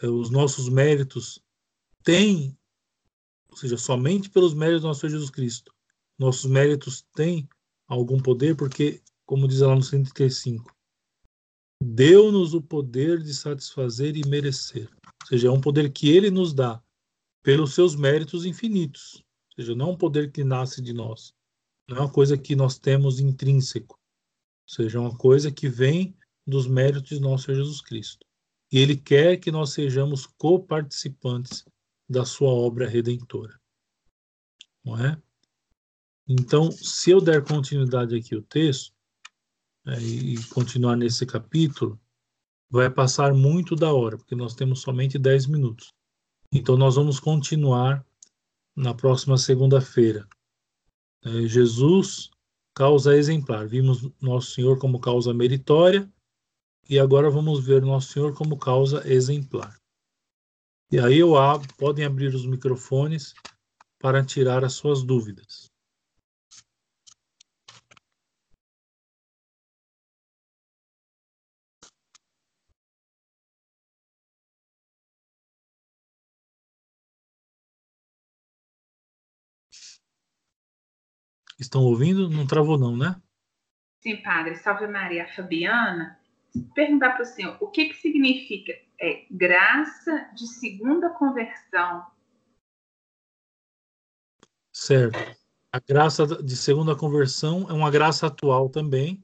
é, 0.00 0.06
os 0.06 0.30
nossos 0.30 0.68
méritos 0.68 1.40
têm, 2.04 2.56
ou 3.50 3.56
seja, 3.56 3.76
somente 3.76 4.30
pelos 4.30 4.54
méritos 4.54 4.82
do 4.82 4.88
nosso 4.88 5.00
Senhor 5.00 5.12
Jesus 5.12 5.30
Cristo, 5.30 5.74
nossos 6.18 6.48
méritos 6.48 7.04
têm 7.14 7.48
algum 7.88 8.20
poder, 8.20 8.54
porque, 8.54 9.02
como 9.24 9.48
diz 9.48 9.60
lá 9.60 9.74
no 9.74 9.82
135, 9.82 10.74
deu-nos 11.82 12.54
o 12.54 12.62
poder 12.62 13.22
de 13.22 13.34
satisfazer 13.34 14.16
e 14.16 14.26
merecer. 14.28 14.88
Ou 15.22 15.28
seja, 15.28 15.48
é 15.48 15.50
um 15.50 15.60
poder 15.60 15.92
que 15.92 16.10
ele 16.10 16.30
nos 16.30 16.54
dá 16.54 16.82
pelos 17.42 17.74
seus 17.74 17.96
méritos 17.96 18.44
infinitos. 18.44 19.16
Ou 19.50 19.62
seja, 19.62 19.74
não 19.74 19.88
é 19.88 19.92
um 19.92 19.96
poder 19.96 20.30
que 20.30 20.44
nasce 20.44 20.80
de 20.80 20.92
nós, 20.92 21.34
não 21.88 21.96
é 21.96 22.00
uma 22.00 22.12
coisa 22.12 22.36
que 22.36 22.56
nós 22.56 22.78
temos 22.78 23.20
intrínseco, 23.20 23.94
ou 23.94 24.74
seja, 24.74 24.98
é 24.98 25.00
uma 25.00 25.16
coisa 25.16 25.50
que 25.50 25.68
vem 25.68 26.16
dos 26.46 26.66
méritos 26.66 27.10
de 27.10 27.20
nosso 27.20 27.54
Jesus 27.54 27.80
Cristo. 27.80 28.26
E 28.70 28.78
Ele 28.78 28.96
quer 28.96 29.36
que 29.36 29.50
nós 29.50 29.70
sejamos 29.70 30.26
coparticipantes 30.26 31.64
da 32.08 32.24
sua 32.24 32.48
obra 32.48 32.88
redentora. 32.88 33.60
Não 34.84 34.98
é? 35.04 35.20
Então, 36.28 36.70
se 36.72 37.10
eu 37.10 37.20
der 37.20 37.44
continuidade 37.44 38.16
aqui 38.16 38.34
ao 38.34 38.42
texto, 38.42 38.92
é, 39.86 40.00
e 40.00 40.42
continuar 40.48 40.96
nesse 40.96 41.24
capítulo, 41.24 42.00
vai 42.68 42.90
passar 42.90 43.32
muito 43.32 43.76
da 43.76 43.92
hora, 43.92 44.16
porque 44.16 44.34
nós 44.34 44.54
temos 44.54 44.80
somente 44.80 45.16
10 45.16 45.46
minutos. 45.46 45.94
Então, 46.52 46.76
nós 46.76 46.96
vamos 46.96 47.20
continuar 47.20 48.04
na 48.74 48.92
próxima 48.92 49.38
segunda-feira, 49.38 50.28
Jesus, 51.24 52.30
causa 52.74 53.16
exemplar. 53.16 53.66
Vimos 53.66 54.08
Nosso 54.20 54.52
Senhor 54.52 54.78
como 54.78 55.00
causa 55.00 55.32
meritória 55.32 56.10
e 56.88 56.98
agora 56.98 57.30
vamos 57.30 57.64
ver 57.64 57.82
Nosso 57.82 58.12
Senhor 58.12 58.34
como 58.34 58.58
causa 58.58 59.06
exemplar. 59.10 59.76
E 60.90 60.98
aí 60.98 61.18
eu 61.18 61.36
abro, 61.36 61.68
podem 61.76 62.04
abrir 62.04 62.34
os 62.34 62.46
microfones 62.46 63.34
para 63.98 64.24
tirar 64.24 64.64
as 64.64 64.74
suas 64.74 65.02
dúvidas. 65.02 65.72
Estão 81.58 81.82
ouvindo? 81.82 82.28
Não 82.28 82.46
travou 82.46 82.78
não, 82.78 82.96
né? 82.96 83.20
Sim, 84.00 84.16
padre. 84.22 84.56
Salve 84.56 84.86
Maria 84.86 85.26
Fabiana. 85.34 86.18
Perguntar 86.74 87.12
para 87.12 87.22
o 87.22 87.26
senhor, 87.26 87.56
o 87.60 87.68
que, 87.68 87.86
que 87.86 87.96
significa 87.96 88.72
é, 89.00 89.26
graça 89.30 90.30
de 90.34 90.46
segunda 90.46 91.10
conversão? 91.10 92.06
Certo. 94.72 95.18
A 95.72 95.80
graça 95.80 96.26
de 96.26 96.56
segunda 96.56 96.94
conversão 96.94 97.66
é 97.68 97.72
uma 97.72 97.90
graça 97.90 98.26
atual 98.26 98.68
também. 98.68 99.22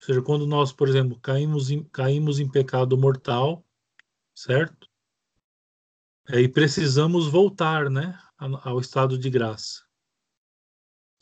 Ou 0.00 0.06
seja, 0.06 0.22
quando 0.22 0.46
nós, 0.46 0.72
por 0.72 0.88
exemplo, 0.88 1.18
caímos 1.20 1.70
em, 1.70 1.82
caímos 1.84 2.38
em 2.38 2.48
pecado 2.48 2.96
mortal, 2.96 3.64
certo? 4.34 4.88
É, 6.28 6.40
e 6.40 6.48
precisamos 6.48 7.28
voltar, 7.28 7.90
né, 7.90 8.18
ao 8.38 8.80
estado 8.80 9.18
de 9.18 9.30
graça. 9.30 9.83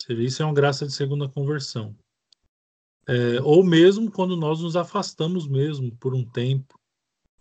Seja, 0.03 0.21
isso 0.21 0.43
é 0.43 0.45
uma 0.45 0.55
graça 0.55 0.85
de 0.85 0.93
segunda 0.93 1.29
conversão. 1.29 1.97
É, 3.07 3.41
ou 3.43 3.65
mesmo 3.65 4.11
quando 4.11 4.37
nós 4.37 4.61
nos 4.61 4.75
afastamos 4.75 5.47
mesmo 5.47 5.95
por 5.97 6.13
um 6.13 6.29
tempo 6.29 6.77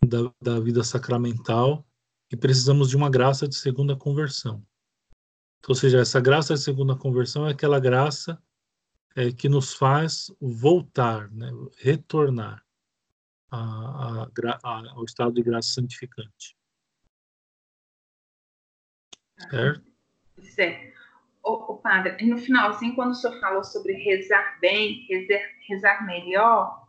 da, 0.06 0.32
da 0.40 0.60
vida 0.60 0.84
sacramental 0.84 1.84
e 2.32 2.38
precisamos 2.38 2.90
de 2.90 2.96
uma 2.96 3.10
graça 3.10 3.48
de 3.48 3.56
segunda 3.56 3.96
conversão. 3.96 4.64
Ou 5.68 5.74
seja, 5.74 6.00
essa 6.00 6.20
graça 6.20 6.54
de 6.54 6.60
segunda 6.60 6.96
conversão 6.96 7.48
é 7.48 7.52
aquela 7.52 7.80
graça 7.80 8.40
é, 9.16 9.32
que 9.32 9.50
nos 9.50 9.74
faz 9.74 10.32
voltar, 10.40 11.32
né, 11.32 11.50
retornar 11.78 12.64
a, 13.50 13.58
a, 13.58 14.30
a, 14.64 14.92
ao 14.92 15.04
estado 15.04 15.34
de 15.34 15.42
graça 15.42 15.70
santificante. 15.74 16.56
Certo? 19.50 19.92
Certo. 20.44 20.91
O, 21.44 21.74
o 21.74 21.78
padre, 21.78 22.24
no 22.26 22.38
finalzinho, 22.38 22.96
quando 22.96 23.12
o 23.12 23.16
senhor 23.16 23.40
falou 23.40 23.64
sobre 23.64 23.94
rezar 23.94 24.60
bem, 24.60 25.06
rezar, 25.10 25.42
rezar 25.68 26.06
melhor, 26.06 26.88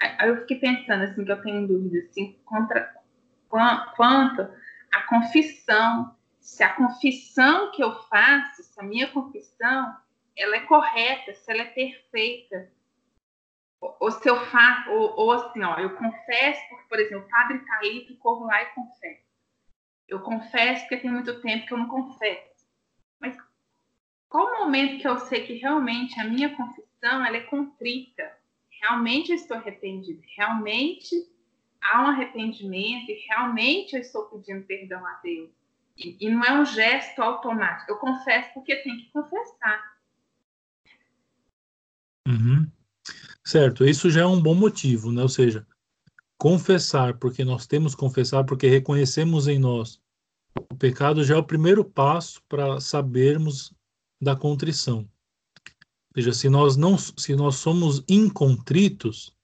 aí 0.00 0.28
eu 0.28 0.36
fiquei 0.40 0.58
pensando 0.58 1.04
assim 1.04 1.24
que 1.24 1.32
eu 1.32 1.42
tenho 1.42 1.66
dúvida 1.66 1.98
assim 2.06 2.38
contra 2.44 2.94
quanto 3.48 4.42
a 4.92 5.02
confissão, 5.08 6.14
se 6.38 6.62
a 6.62 6.74
confissão 6.74 7.70
que 7.72 7.82
eu 7.82 7.94
faço, 8.04 8.62
se 8.62 8.80
a 8.80 8.82
minha 8.82 9.08
confissão, 9.08 9.96
ela 10.36 10.56
é 10.56 10.60
correta, 10.60 11.34
se 11.34 11.50
ela 11.50 11.62
é 11.62 11.66
perfeita, 11.66 12.70
ou 13.80 14.10
se 14.10 14.28
eu 14.28 14.44
faço, 14.46 14.90
ou, 14.90 15.14
ou, 15.16 15.32
assim, 15.32 15.62
ó, 15.62 15.78
eu 15.78 15.96
confesso, 15.96 16.60
porque, 16.68 16.88
por 16.88 16.98
exemplo, 16.98 17.26
o 17.26 17.30
padre 17.30 17.58
está 17.58 17.76
ali, 17.78 18.04
que 18.06 18.16
corro 18.16 18.46
lá 18.46 18.62
e 18.62 18.66
confesso. 18.66 19.28
Eu 20.08 20.20
confesso 20.20 20.82
porque 20.82 20.96
tem 20.98 21.10
muito 21.10 21.40
tempo 21.42 21.66
que 21.66 21.74
eu 21.74 21.78
não 21.78 21.88
confesso. 21.88 22.57
Qual 24.28 24.46
o 24.46 24.64
momento 24.64 25.00
que 25.00 25.08
eu 25.08 25.18
sei 25.20 25.46
que 25.46 25.54
realmente 25.54 26.18
a 26.20 26.24
minha 26.24 26.54
confissão 26.54 27.24
ela 27.24 27.36
é 27.36 27.42
contrita? 27.42 28.30
Realmente 28.80 29.30
eu 29.30 29.36
estou 29.36 29.56
arrependido, 29.56 30.22
realmente 30.36 31.16
há 31.80 32.02
um 32.02 32.06
arrependimento 32.08 33.10
e 33.10 33.26
realmente 33.28 33.94
eu 33.94 34.00
estou 34.00 34.24
pedindo 34.26 34.64
perdão 34.66 35.04
a 35.04 35.20
Deus. 35.22 35.50
E, 35.96 36.16
e 36.20 36.30
não 36.30 36.44
é 36.44 36.60
um 36.60 36.64
gesto 36.64 37.20
automático. 37.20 37.90
Eu 37.90 37.96
confesso 37.96 38.52
porque 38.54 38.76
tem 38.76 38.98
que 38.98 39.10
confessar. 39.10 39.98
Uhum. 42.26 42.70
Certo, 43.44 43.84
isso 43.84 44.10
já 44.10 44.20
é 44.20 44.26
um 44.26 44.40
bom 44.40 44.54
motivo, 44.54 45.10
né? 45.10 45.22
Ou 45.22 45.28
seja, 45.28 45.66
confessar 46.36 47.18
porque 47.18 47.44
nós 47.44 47.66
temos 47.66 47.94
que 47.94 48.00
confessar 48.00 48.44
porque 48.44 48.68
reconhecemos 48.68 49.48
em 49.48 49.58
nós 49.58 50.00
o 50.70 50.74
pecado 50.74 51.24
já 51.24 51.34
é 51.34 51.38
o 51.38 51.44
primeiro 51.44 51.84
passo 51.84 52.42
para 52.48 52.80
sabermos 52.80 53.72
da 54.20 54.34
contrição. 54.36 54.98
Ou 54.98 56.22
seja, 56.22 56.32
se 56.32 56.48
nós 56.48 56.76
não 56.76 56.96
se 56.98 57.34
nós 57.34 57.56
somos 57.56 58.02
incontritos, 58.08 59.34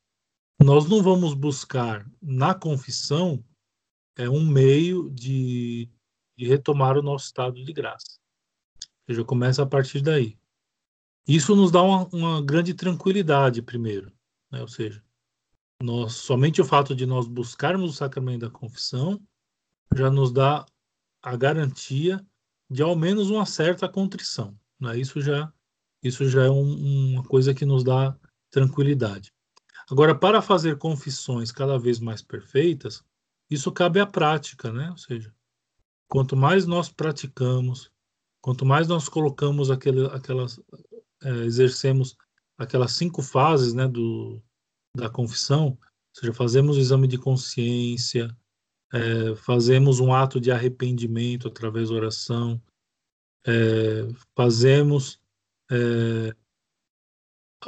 nós 0.61 0.89
não 0.89 1.03
vamos 1.03 1.35
buscar 1.35 2.09
na 2.23 2.55
confissão 2.55 3.45
é 4.17 4.29
um 4.29 4.45
meio 4.45 5.11
de, 5.11 5.89
de 6.37 6.47
retomar 6.47 6.97
o 6.97 7.03
nosso 7.03 7.27
estado 7.27 7.65
de 7.65 7.73
graça. 7.73 8.19
Ou 8.77 9.15
seja, 9.15 9.25
começa 9.25 9.63
a 9.63 9.67
partir 9.67 10.01
daí. 10.01 10.39
Isso 11.27 11.57
nos 11.57 11.71
dá 11.71 11.83
uma, 11.83 12.07
uma 12.13 12.43
grande 12.43 12.75
tranquilidade, 12.75 13.63
primeiro. 13.63 14.13
Né? 14.51 14.61
Ou 14.61 14.69
seja, 14.69 15.03
nós, 15.83 16.15
somente 16.15 16.61
o 16.61 16.65
fato 16.65 16.95
de 16.95 17.07
nós 17.07 17.27
buscarmos 17.27 17.91
o 17.91 17.95
sacramento 17.95 18.43
da 18.43 18.51
confissão 18.51 19.21
já 19.95 20.11
nos 20.11 20.33
dá 20.33 20.65
a 21.23 21.37
garantia 21.37 22.25
de 22.71 22.83
ao 22.83 22.95
menos 22.95 23.31
uma 23.31 23.47
certa 23.47 23.89
contrição. 23.89 24.59
Né? 24.81 24.99
Isso 24.99 25.21
já 25.21 25.53
isso 26.03 26.29
já 26.29 26.45
é 26.45 26.51
um, 26.51 27.15
uma 27.15 27.23
coisa 27.23 27.55
que 27.55 27.65
nos 27.65 27.83
dá 27.83 28.15
tranquilidade. 28.51 29.33
Agora, 29.91 30.15
para 30.15 30.43
fazer 30.43 30.77
confissões 30.77 31.51
cada 31.51 31.79
vez 31.79 31.99
mais 31.99 32.21
perfeitas, 32.21 33.03
isso 33.51 33.73
cabe 33.73 34.01
à 34.01 34.07
prática, 34.07 34.71
né? 34.71 34.91
Ou 34.91 34.99
seja, 34.99 35.35
quanto 36.09 36.37
mais 36.37 36.67
nós 36.67 36.91
praticamos, 36.91 37.91
quanto 38.43 38.67
mais 38.67 38.87
nós 38.87 39.09
colocamos 39.09 39.71
aquele, 39.71 40.07
aquelas, 40.07 40.61
é, 41.23 41.31
exercemos 41.45 42.17
aquelas 42.59 42.93
cinco 42.93 43.23
fases, 43.23 43.75
né, 43.75 43.89
do, 43.89 44.43
da 44.97 45.11
confissão, 45.11 45.69
ou 45.69 45.79
seja, 46.21 46.33
fazemos 46.33 46.77
o 46.77 46.81
exame 46.81 47.09
de 47.09 47.19
consciência, 47.19 48.35
é, 48.93 49.35
fazemos 49.35 50.01
um 50.01 50.15
ato 50.15 50.41
de 50.41 50.51
arrependimento 50.51 51.49
através 51.49 51.89
da 51.89 51.97
oração, 51.97 52.63
é, 53.47 54.09
fazemos 54.35 55.21
é, 55.71 56.35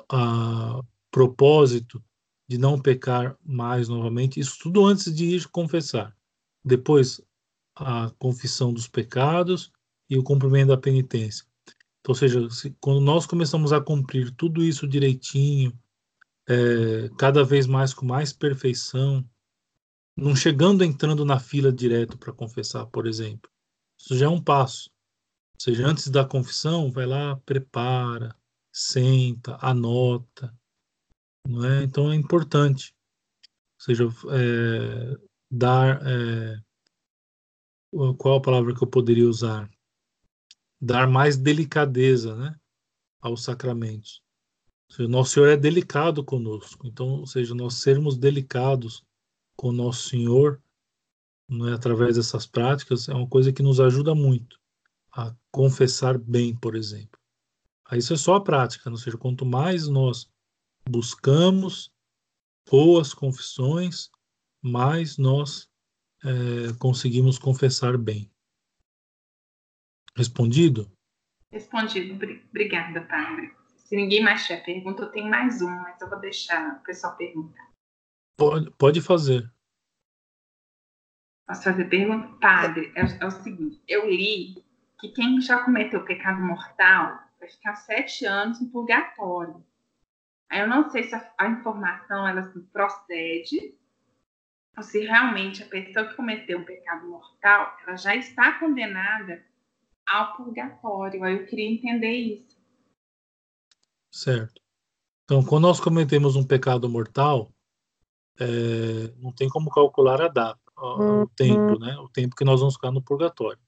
a 0.09 0.81
propósito 1.11 2.03
de 2.49 2.59
não 2.59 2.81
pecar 2.81 3.37
mais 3.45 3.89
novamente, 3.89 4.39
isso 4.39 4.59
tudo 4.62 4.85
antes 4.87 5.12
de 5.14 5.24
ir 5.24 5.49
confessar. 5.49 6.16
Depois, 6.64 7.20
a 7.74 8.11
confissão 8.18 8.72
dos 8.72 8.89
pecados 8.89 9.70
e 10.09 10.16
o 10.16 10.22
cumprimento 10.22 10.68
da 10.68 10.77
penitência. 10.77 11.45
Então, 12.01 12.12
ou 12.12 12.14
seja, 12.14 12.49
se, 12.51 12.74
quando 12.81 13.01
nós 13.01 13.27
começamos 13.27 13.72
a 13.72 13.81
cumprir 13.81 14.31
tudo 14.31 14.62
isso 14.62 14.87
direitinho, 14.87 15.77
é, 16.49 17.11
cada 17.18 17.43
vez 17.45 17.66
mais 17.66 17.93
com 17.93 18.07
mais 18.07 18.33
perfeição, 18.33 19.29
não 20.16 20.35
chegando 20.35 20.85
entrando 20.85 21.24
na 21.24 21.39
fila 21.39 21.72
direto 21.72 22.16
para 22.16 22.33
confessar, 22.33 22.87
por 22.87 23.07
exemplo. 23.07 23.51
Isso 23.99 24.16
já 24.16 24.27
é 24.27 24.29
um 24.29 24.41
passo. 24.41 24.91
Ou 25.57 25.61
seja, 25.61 25.87
antes 25.87 26.09
da 26.09 26.23
confissão, 26.23 26.93
vai 26.93 27.07
lá, 27.07 27.37
prepara, 27.37 28.37
senta, 28.71 29.57
anota. 29.63 30.55
Não 31.49 31.65
é? 31.65 31.83
Então 31.83 32.13
é 32.13 32.15
importante. 32.15 32.95
Ou 33.79 33.85
seja, 33.85 34.05
é, 34.05 35.19
dar. 35.51 36.03
É, 36.07 36.61
qual 38.19 38.37
a 38.37 38.43
palavra 38.43 38.75
que 38.75 38.85
eu 38.85 38.87
poderia 38.87 39.27
usar? 39.27 39.71
Dar 40.79 41.09
mais 41.09 41.39
delicadeza 41.39 42.37
né, 42.37 42.55
aos 43.23 43.43
sacramentos. 43.43 44.23
Seja, 44.91 45.09
nosso 45.09 45.33
Senhor 45.33 45.49
é 45.49 45.57
delicado 45.57 46.23
conosco. 46.23 46.87
Então, 46.87 47.21
ou 47.21 47.27
seja, 47.27 47.55
nós 47.55 47.77
sermos 47.77 48.19
delicados 48.19 49.03
com 49.57 49.73
nosso 49.73 50.11
Senhor, 50.11 50.63
é, 51.51 51.73
através 51.73 52.17
dessas 52.17 52.47
práticas, 52.47 53.09
é 53.09 53.15
uma 53.15 53.27
coisa 53.27 53.51
que 53.55 53.63
nos 53.63 53.81
ajuda 53.81 54.15
muito 54.15 54.61
a 55.17 55.35
confessar 55.51 56.19
bem, 56.19 56.55
por 56.55 56.77
exemplo. 56.77 57.19
Aí 57.87 57.99
isso 57.99 58.12
é 58.12 58.17
só 58.17 58.35
a 58.35 58.45
prática, 58.45 58.91
ou 58.91 58.97
seja, 58.97 59.17
quanto 59.17 59.47
mais 59.47 59.89
nós 59.89 60.31
buscamos 60.89 61.91
boas 62.69 63.14
confissões, 63.14 64.11
mais 64.62 65.17
nós 65.17 65.71
é, 66.23 66.73
conseguimos 66.79 67.39
confessar 67.39 67.97
bem. 67.97 68.31
Respondido? 70.17 70.91
Respondido. 71.53 72.14
Obrigada, 72.51 73.03
padre. 73.03 73.55
Se 73.77 73.95
ninguém 73.95 74.23
mais 74.23 74.43
tiver 74.43 74.64
pergunta, 74.64 75.05
eu 75.05 75.12
tenho 75.12 75.31
mais 75.31 75.62
uma, 75.62 75.83
mas 75.83 76.01
eu 76.01 76.11
vou 76.11 76.19
deixar 76.19 76.77
o 76.77 76.83
pessoal 76.83 77.17
perguntar. 77.17 77.73
Pode, 78.37 78.71
pode 78.73 79.01
fazer. 79.01 79.51
Posso 81.47 81.62
fazer 81.62 81.85
pergunta? 81.85 82.37
Padre, 82.41 82.93
é, 82.97 83.03
é, 83.03 83.27
o 83.27 83.31
seguinte: 83.31 83.81
eu 83.87 84.11
li 84.11 84.66
que 84.99 85.09
quem 85.09 85.41
já 85.41 85.63
cometeu 85.63 86.05
pecado 86.05 86.41
mortal 86.41 87.21
vai 87.39 87.49
ficar 87.49 87.77
sete 87.77 88.25
anos 88.25 88.61
em 88.61 88.69
purgatório. 88.69 89.65
Aí 90.49 90.61
eu 90.61 90.69
não 90.69 90.89
sei 90.91 91.05
se 91.05 91.15
a, 91.15 91.35
a 91.39 91.49
informação 91.49 92.27
ela 92.27 92.45
se 92.53 92.61
procede 92.61 93.75
ou 94.77 94.83
se 94.83 95.01
realmente 95.01 95.63
a 95.63 95.67
pessoa 95.67 96.07
que 96.07 96.15
cometeu 96.15 96.59
um 96.59 96.65
pecado 96.65 97.07
mortal 97.09 97.77
ela 97.87 97.97
já 97.97 98.15
está 98.15 98.59
condenada 98.59 99.45
ao 100.07 100.37
purgatório. 100.37 101.25
Aí 101.25 101.35
eu 101.35 101.47
queria 101.47 101.71
entender 101.71 102.13
isso. 102.13 102.57
Certo. 104.11 104.63
Então, 105.25 105.45
quando 105.45 105.65
nós 105.65 105.81
cometemos 105.81 106.37
um 106.37 106.47
pecado 106.47 106.89
mortal, 106.89 107.53
é, 108.39 109.13
não 109.19 109.33
tem 109.33 109.49
como 109.49 109.71
calcular 109.71 110.23
a 110.23 110.29
data, 110.29 110.61
o, 110.79 111.23
o 111.23 111.29
tempo, 111.29 111.79
né? 111.81 111.99
O 111.99 112.09
tempo 112.09 112.37
que 112.37 112.45
nós 112.45 112.61
vamos 112.61 112.75
ficar 112.75 112.93
no 112.93 113.03
purgatório. 113.03 113.59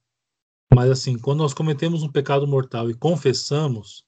Mas 0.74 0.90
assim, 0.90 1.18
quando 1.18 1.38
nós 1.38 1.54
cometemos 1.54 2.02
um 2.02 2.12
pecado 2.12 2.46
mortal 2.46 2.90
e 2.90 2.94
confessamos, 2.94 4.04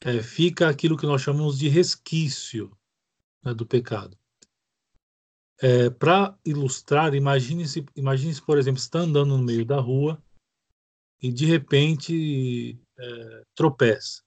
é, 0.00 0.22
fica 0.22 0.68
aquilo 0.68 0.96
que 0.96 1.06
nós 1.06 1.22
chamamos 1.22 1.58
de 1.58 1.68
resquício 1.68 2.76
né, 3.42 3.54
do 3.54 3.66
pecado. 3.66 4.18
É, 5.60 5.88
Para 5.90 6.36
ilustrar, 6.44 7.14
imagine-se, 7.14 7.86
imagine 7.94 8.40
por 8.40 8.58
exemplo, 8.58 8.80
está 8.80 8.98
andando 8.98 9.36
no 9.36 9.42
meio 9.42 9.64
da 9.64 9.78
rua 9.78 10.20
e 11.22 11.32
de 11.32 11.46
repente 11.46 12.76
é, 12.98 13.44
tropeça 13.54 14.22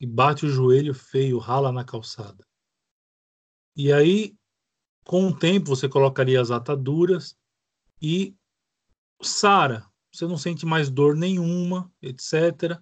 e 0.00 0.06
bate 0.06 0.46
o 0.46 0.48
joelho 0.48 0.94
feio, 0.94 1.38
rala 1.38 1.70
na 1.70 1.84
calçada. 1.84 2.46
E 3.76 3.92
aí, 3.92 4.36
com 5.04 5.28
o 5.28 5.38
tempo, 5.38 5.66
você 5.66 5.88
colocaria 5.88 6.40
as 6.40 6.50
ataduras 6.50 7.36
e 8.00 8.34
sara. 9.20 9.86
Você 10.14 10.28
não 10.28 10.38
sente 10.38 10.64
mais 10.64 10.88
dor 10.88 11.16
nenhuma, 11.16 11.92
etc. 12.00 12.80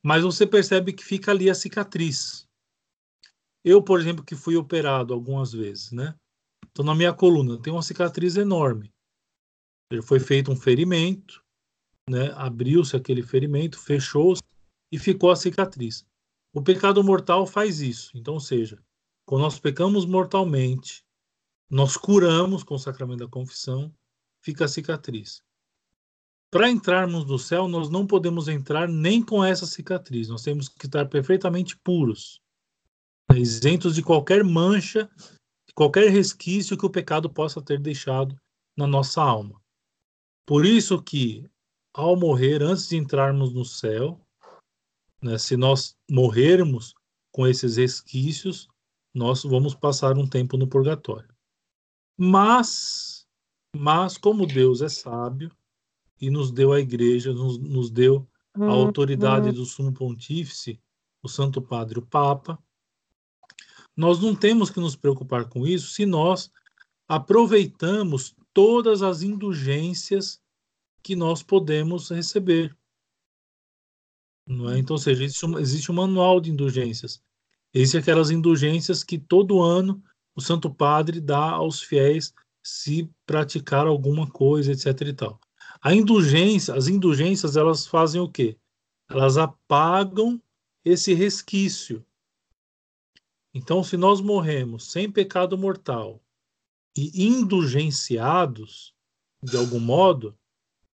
Mas 0.00 0.22
você 0.22 0.46
percebe 0.46 0.92
que 0.92 1.04
fica 1.04 1.32
ali 1.32 1.50
a 1.50 1.54
cicatriz. 1.54 2.46
Eu, 3.64 3.82
por 3.82 3.98
exemplo, 3.98 4.24
que 4.24 4.36
fui 4.36 4.56
operado 4.56 5.12
algumas 5.12 5.52
vezes, 5.52 5.90
né? 5.90 6.14
Então, 6.70 6.84
na 6.84 6.94
minha 6.94 7.12
coluna 7.12 7.60
tem 7.60 7.72
uma 7.72 7.82
cicatriz 7.82 8.36
enorme. 8.36 8.94
Foi 10.04 10.20
feito 10.20 10.52
um 10.52 10.56
ferimento, 10.56 11.42
né? 12.08 12.30
Abriu-se 12.36 12.94
aquele 12.94 13.24
ferimento, 13.24 13.76
fechou-se 13.76 14.42
e 14.92 15.00
ficou 15.00 15.32
a 15.32 15.36
cicatriz. 15.36 16.06
O 16.54 16.62
pecado 16.62 17.02
mortal 17.02 17.44
faz 17.44 17.80
isso. 17.80 18.16
Então, 18.16 18.34
ou 18.34 18.40
seja, 18.40 18.80
quando 19.26 19.42
nós 19.42 19.58
pecamos 19.58 20.06
mortalmente, 20.06 21.04
nós 21.68 21.96
curamos 21.96 22.62
com 22.62 22.76
o 22.76 22.78
sacramento 22.78 23.18
da 23.18 23.28
confissão, 23.28 23.92
fica 24.44 24.66
a 24.66 24.68
cicatriz. 24.68 25.42
Para 26.50 26.70
entrarmos 26.70 27.26
no 27.26 27.38
céu, 27.38 27.68
nós 27.68 27.90
não 27.90 28.06
podemos 28.06 28.48
entrar 28.48 28.88
nem 28.88 29.22
com 29.22 29.44
essa 29.44 29.66
cicatriz. 29.66 30.28
Nós 30.28 30.42
temos 30.42 30.68
que 30.68 30.86
estar 30.86 31.06
perfeitamente 31.06 31.76
puros, 31.76 32.40
isentos 33.34 33.94
de 33.94 34.02
qualquer 34.02 34.42
mancha, 34.42 35.10
de 35.66 35.74
qualquer 35.74 36.10
resquício 36.10 36.76
que 36.76 36.86
o 36.86 36.90
pecado 36.90 37.28
possa 37.28 37.60
ter 37.60 37.78
deixado 37.78 38.34
na 38.74 38.86
nossa 38.86 39.20
alma. 39.22 39.60
Por 40.46 40.64
isso 40.64 41.02
que, 41.02 41.44
ao 41.92 42.16
morrer, 42.16 42.62
antes 42.62 42.88
de 42.88 42.96
entrarmos 42.96 43.52
no 43.52 43.66
céu, 43.66 44.18
né, 45.20 45.36
se 45.36 45.54
nós 45.54 45.94
morrermos 46.10 46.94
com 47.30 47.46
esses 47.46 47.76
resquícios, 47.76 48.68
nós 49.14 49.42
vamos 49.42 49.74
passar 49.74 50.16
um 50.16 50.26
tempo 50.26 50.56
no 50.56 50.66
purgatório. 50.66 51.28
Mas, 52.16 53.26
mas 53.76 54.16
como 54.16 54.46
Deus 54.46 54.80
é 54.80 54.88
sábio 54.88 55.54
e 56.20 56.30
nos 56.30 56.50
deu 56.50 56.72
a 56.72 56.80
igreja, 56.80 57.32
nos, 57.32 57.58
nos 57.58 57.90
deu 57.90 58.28
a 58.54 58.60
uhum. 58.60 58.70
autoridade 58.70 59.52
do 59.52 59.64
sumo 59.64 59.92
pontífice, 59.92 60.80
o 61.22 61.28
Santo 61.28 61.60
Padre, 61.60 61.98
o 61.98 62.06
Papa, 62.06 62.58
nós 63.96 64.20
não 64.20 64.34
temos 64.34 64.70
que 64.70 64.78
nos 64.78 64.94
preocupar 64.94 65.48
com 65.48 65.66
isso 65.66 65.90
se 65.90 66.06
nós 66.06 66.50
aproveitamos 67.08 68.34
todas 68.52 69.02
as 69.02 69.22
indulgências 69.22 70.40
que 71.02 71.16
nós 71.16 71.42
podemos 71.42 72.10
receber. 72.10 72.76
Não 74.46 74.70
é? 74.70 74.78
Então, 74.78 74.94
ou 74.94 74.98
seja, 74.98 75.24
existe 75.24 75.46
um, 75.46 75.58
existe 75.58 75.90
um 75.90 75.94
manual 75.94 76.40
de 76.40 76.50
indulgências. 76.50 77.22
Existem 77.74 78.00
aquelas 78.00 78.30
indulgências 78.30 79.04
que 79.04 79.18
todo 79.18 79.60
ano 79.60 80.02
o 80.34 80.40
Santo 80.40 80.72
Padre 80.72 81.20
dá 81.20 81.50
aos 81.50 81.82
fiéis 81.82 82.32
se 82.62 83.10
praticar 83.26 83.86
alguma 83.86 84.30
coisa, 84.30 84.72
etc. 84.72 85.08
E 85.08 85.12
tal. 85.12 85.40
A 85.80 85.94
indulgência, 85.94 86.74
as 86.74 86.88
indulgências, 86.88 87.56
elas 87.56 87.86
fazem 87.86 88.20
o 88.20 88.28
quê? 88.28 88.56
Elas 89.08 89.38
apagam 89.38 90.40
esse 90.84 91.14
resquício. 91.14 92.04
Então, 93.54 93.82
se 93.82 93.96
nós 93.96 94.20
morremos 94.20 94.90
sem 94.90 95.10
pecado 95.10 95.56
mortal 95.56 96.20
e 96.96 97.26
indulgenciados, 97.26 98.94
de 99.42 99.56
algum 99.56 99.78
modo, 99.78 100.36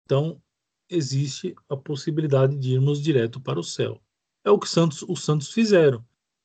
então 0.05 0.41
existe 0.89 1.55
a 1.69 1.75
possibilidade 1.75 2.57
de 2.57 2.73
irmos 2.73 3.01
direto 3.01 3.39
para 3.39 3.59
o 3.59 3.63
céu. 3.63 4.01
É 4.43 4.49
o 4.49 4.57
que 4.57 4.67
santos, 4.67 5.03
os 5.03 5.23
santos 5.23 5.51
fizeram. 5.51 6.03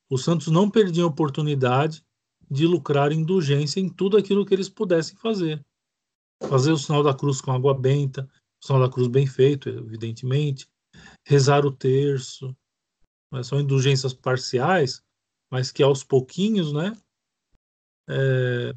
Os 0.09 0.23
santos 0.23 0.47
não 0.47 0.69
perdiam 0.69 1.07
a 1.07 1.09
oportunidade 1.09 2.05
de 2.49 2.67
lucrar 2.67 3.11
indulgência 3.11 3.79
em 3.79 3.89
tudo 3.89 4.17
aquilo 4.17 4.45
que 4.45 4.53
eles 4.53 4.69
pudessem 4.69 5.17
fazer. 5.17 5.65
Fazer 6.43 6.71
o 6.71 6.77
sinal 6.77 7.03
da 7.03 7.13
cruz 7.13 7.41
com 7.41 7.51
água 7.51 7.73
benta, 7.73 8.29
o 8.61 8.65
sinal 8.65 8.81
da 8.81 8.91
cruz 8.91 9.07
bem 9.07 9.25
feito, 9.25 9.69
evidentemente, 9.69 10.67
rezar 11.25 11.65
o 11.65 11.71
terço. 11.71 12.55
São 13.43 13.59
indulgências 13.59 14.13
parciais, 14.13 15.03
mas 15.51 15.71
que 15.71 15.83
aos 15.83 16.03
pouquinhos, 16.03 16.71
né? 16.71 16.97
É, 18.07 18.73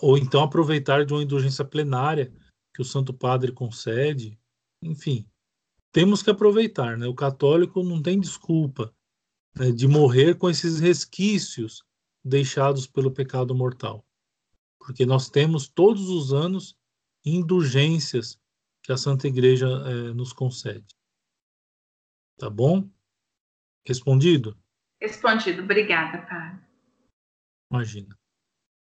ou 0.00 0.16
então 0.16 0.42
aproveitar 0.42 1.04
de 1.04 1.12
uma 1.12 1.22
indulgência 1.22 1.64
plenária 1.64 2.32
que 2.74 2.80
o 2.80 2.84
Santo 2.84 3.12
Padre 3.12 3.52
concede, 3.52 4.38
enfim, 4.82 5.28
temos 5.92 6.22
que 6.22 6.30
aproveitar, 6.30 6.96
né? 6.96 7.06
O 7.06 7.14
católico 7.14 7.82
não 7.82 8.00
tem 8.00 8.18
desculpa 8.18 8.94
né, 9.54 9.70
de 9.70 9.86
morrer 9.86 10.36
com 10.36 10.48
esses 10.48 10.80
resquícios 10.80 11.84
deixados 12.24 12.86
pelo 12.86 13.10
pecado 13.10 13.54
mortal, 13.54 14.04
porque 14.84 15.06
nós 15.06 15.30
temos 15.30 15.68
todos 15.68 16.08
os 16.08 16.32
anos 16.32 16.76
indulgências 17.24 18.40
que 18.82 18.92
a 18.92 18.96
Santa 18.96 19.28
Igreja 19.28 19.66
é, 19.66 20.12
nos 20.12 20.32
concede. 20.32 20.96
Tá 22.36 22.50
bom? 22.50 22.90
Respondido? 23.86 24.58
Respondido. 25.00 25.62
Obrigada, 25.62 26.26
Padre. 26.26 26.66
Imagina. 27.70 28.18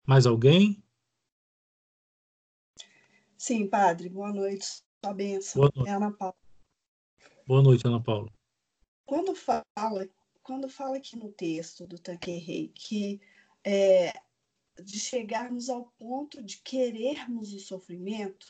Mais 0.07 0.27
alguém? 0.27 0.83
Sim, 3.37 3.67
padre. 3.67 4.11
Boa 4.11 4.33
noite. 4.33 4.67
Sua 5.03 5.15
bênção. 5.15 5.63
Boa 5.63 5.73
noite. 5.75 5.89
É 5.89 5.93
Ana 5.95 6.13
Paula. 6.13 6.37
Boa 7.47 7.63
noite, 7.63 7.87
Ana 7.87 8.03
Paula. 8.03 8.31
Quando 9.07 9.35
fala, 9.35 9.65
quando 10.43 10.69
fala 10.69 10.99
aqui 10.99 11.17
no 11.17 11.33
texto 11.33 11.87
do 11.87 11.99
Tanquerrey 11.99 12.69
que 12.75 13.21
é, 13.65 14.13
de 14.83 14.99
chegarmos 14.99 15.69
ao 15.69 15.87
ponto 15.99 16.43
de 16.43 16.59
querermos 16.59 17.53
o 17.53 17.61
sofrimento, 17.61 18.47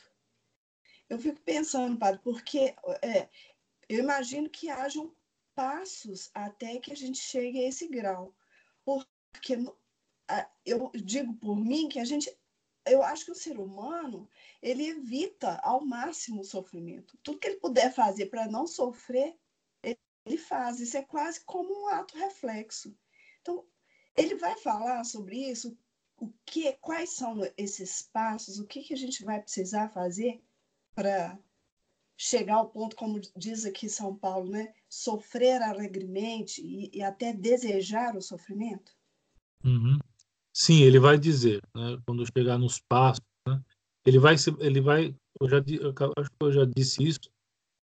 eu 1.09 1.17
fico 1.17 1.41
pensando, 1.41 1.97
padre, 1.97 2.21
porque 2.23 2.75
é, 3.01 3.27
eu 3.87 3.99
imagino 3.99 4.49
que 4.49 4.69
hajam 4.69 5.13
passos 5.55 6.29
até 6.33 6.79
que 6.79 6.91
a 6.91 6.95
gente 6.95 7.17
chegue 7.17 7.59
a 7.59 7.67
esse 7.67 7.87
grau. 7.87 8.33
Porque 8.85 9.57
eu 10.65 10.91
digo 10.95 11.33
por 11.33 11.55
mim 11.55 11.89
que 11.89 11.99
a 11.99 12.05
gente 12.05 12.31
eu 12.85 13.03
acho 13.03 13.25
que 13.25 13.31
o 13.31 13.35
ser 13.35 13.59
humano 13.59 14.27
ele 14.61 14.87
evita 14.87 15.59
ao 15.63 15.85
máximo 15.85 16.41
o 16.41 16.45
sofrimento. 16.45 17.17
Tudo 17.21 17.37
que 17.39 17.47
ele 17.47 17.59
puder 17.59 17.93
fazer 17.93 18.27
para 18.27 18.47
não 18.47 18.65
sofrer, 18.65 19.37
ele 19.83 20.37
faz. 20.37 20.79
Isso 20.79 20.97
é 20.97 21.03
quase 21.03 21.41
como 21.41 21.83
um 21.83 21.87
ato 21.87 22.17
reflexo. 22.17 22.95
Então, 23.41 23.65
ele 24.15 24.35
vai 24.35 24.57
falar 24.57 25.03
sobre 25.03 25.37
isso, 25.37 25.77
o 26.21 26.31
que, 26.45 26.73
quais 26.73 27.11
são 27.11 27.41
esses 27.57 28.01
passos, 28.13 28.59
o 28.59 28.65
que, 28.65 28.81
que 28.81 28.93
a 28.93 28.97
gente 28.97 29.23
vai 29.23 29.41
precisar 29.41 29.89
fazer 29.89 30.41
para 30.93 31.37
chegar 32.17 32.55
ao 32.55 32.69
ponto, 32.69 32.95
como 32.95 33.21
diz 33.35 33.65
aqui 33.65 33.87
São 33.87 34.13
Paulo, 34.13 34.49
né? 34.49 34.73
Sofrer 34.89 35.61
alegremente 35.61 36.61
e, 36.61 36.89
e 36.93 37.01
até 37.01 37.31
desejar 37.31 38.15
o 38.15 38.21
sofrimento? 38.21 38.91
Uhum. 39.63 39.97
Sim, 40.53 40.81
ele 40.81 40.99
vai 40.99 41.17
dizer, 41.17 41.61
né, 41.73 41.97
quando 42.05 42.25
chegar 42.25 42.57
nos 42.57 42.79
passos, 42.89 43.23
né, 43.47 43.61
ele 44.05 44.19
vai, 44.19 44.35
ele 44.59 44.81
vai, 44.81 45.15
eu 45.39 45.49
já 45.49 45.57
eu 45.57 46.13
acho 46.17 46.29
que 46.29 46.37
eu 46.41 46.51
já 46.51 46.65
disse 46.65 47.03
isso, 47.03 47.31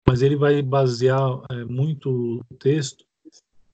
mas 0.06 0.20
ele 0.20 0.36
vai 0.36 0.60
basear 0.60 1.42
é, 1.50 1.64
muito 1.64 2.40
o 2.50 2.56
texto 2.56 3.04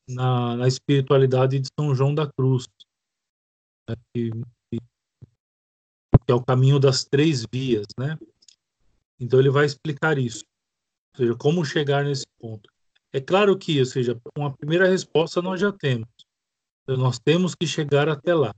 na, 0.08 0.56
na, 0.56 0.68
espiritualidade 0.68 1.58
de 1.58 1.68
São 1.78 1.94
João 1.94 2.14
da 2.14 2.30
Cruz, 2.38 2.66
que, 4.12 4.30
que, 4.70 4.80
é 6.28 6.34
o 6.34 6.44
caminho 6.44 6.80
das 6.80 7.04
três 7.04 7.44
vias, 7.52 7.86
né? 7.98 8.18
Então 9.20 9.38
ele 9.38 9.50
vai 9.50 9.64
explicar 9.64 10.18
isso, 10.18 10.44
ou 11.14 11.18
seja, 11.18 11.36
como 11.36 11.64
chegar 11.64 12.04
nesse 12.04 12.26
ponto. 12.38 12.68
É 13.12 13.20
claro 13.20 13.56
que, 13.56 13.78
ou 13.78 13.86
seja, 13.86 14.20
uma 14.36 14.54
primeira 14.54 14.88
resposta 14.88 15.40
nós 15.40 15.60
já 15.60 15.72
temos. 15.72 16.08
Então, 16.82 16.96
nós 16.96 17.18
temos 17.18 17.54
que 17.54 17.66
chegar 17.66 18.08
até 18.08 18.34
lá. 18.34 18.54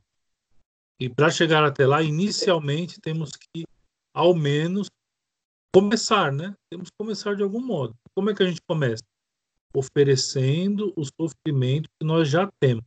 E 1.00 1.08
para 1.08 1.30
chegar 1.30 1.64
até 1.64 1.86
lá, 1.86 2.02
inicialmente 2.02 3.00
temos 3.00 3.30
que, 3.30 3.64
ao 4.12 4.34
menos, 4.34 4.88
começar, 5.72 6.32
né? 6.32 6.54
Temos 6.68 6.90
que 6.90 6.96
começar 6.98 7.36
de 7.36 7.42
algum 7.42 7.64
modo. 7.64 7.94
Como 8.14 8.30
é 8.30 8.34
que 8.34 8.42
a 8.42 8.46
gente 8.46 8.60
começa? 8.62 9.04
Oferecendo 9.72 10.92
os 10.96 11.10
sofrimentos 11.14 11.90
que 12.00 12.06
nós 12.06 12.28
já 12.28 12.50
temos, 12.58 12.84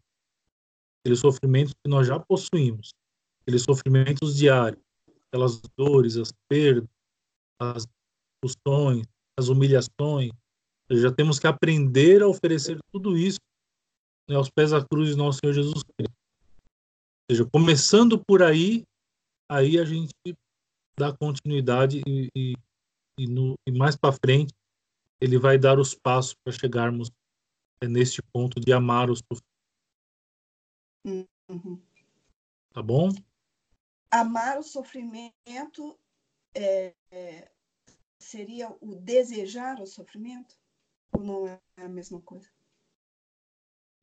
aqueles 1.02 1.20
sofrimentos 1.20 1.74
que 1.74 1.90
nós 1.90 2.08
já 2.08 2.20
possuímos, 2.20 2.92
aqueles 3.42 3.64
sofrimentos 3.64 4.36
diários, 4.36 4.82
aquelas 5.28 5.62
dores, 5.78 6.18
as 6.18 6.32
perdas, 6.50 6.90
as 7.60 7.88
discussões, 8.44 9.06
as 9.38 9.48
humilhações. 9.48 10.32
Já 10.92 11.12
temos 11.12 11.40
que 11.40 11.48
aprender 11.48 12.22
a 12.22 12.28
oferecer 12.28 12.78
tudo 12.92 13.18
isso 13.18 13.40
né, 14.30 14.36
aos 14.36 14.50
pés 14.50 14.72
da 14.72 14.84
cruz 14.84 15.10
de 15.10 15.16
nosso 15.16 15.40
Senhor 15.40 15.54
Jesus 15.54 15.84
Cristo 15.98 16.22
seja, 17.32 17.46
começando 17.46 18.22
por 18.22 18.44
aí, 18.44 18.84
aí 19.50 19.80
a 19.80 19.86
gente 19.86 20.14
dá 21.00 21.16
continuidade 21.16 22.02
e, 22.06 22.28
e, 22.36 22.54
e, 23.18 23.28
no, 23.28 23.56
e 23.66 23.72
mais 23.72 23.96
para 23.96 24.18
frente 24.26 24.54
ele 25.22 25.38
vai 25.38 25.58
dar 25.58 25.80
os 25.80 25.96
passos 25.96 26.36
para 26.44 26.52
chegarmos 26.52 27.10
é, 27.82 27.88
neste 27.88 28.22
ponto 28.34 28.60
de 28.60 28.74
amar 28.74 29.10
os 29.10 29.22
uhum. 31.06 31.82
Tá 32.74 32.82
bom? 32.82 33.10
Amar 34.10 34.60
o 34.60 34.64
sofrimento 34.64 35.98
é, 36.54 36.94
é, 37.12 37.52
seria 38.20 38.70
o 38.82 38.96
desejar 38.96 39.80
o 39.80 39.86
sofrimento? 39.86 40.56
Ou 41.14 41.24
não 41.24 41.48
é 41.48 41.60
a 41.78 41.90
mesma 41.90 42.22
coisa? 42.22 42.50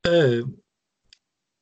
É. 0.05 0.41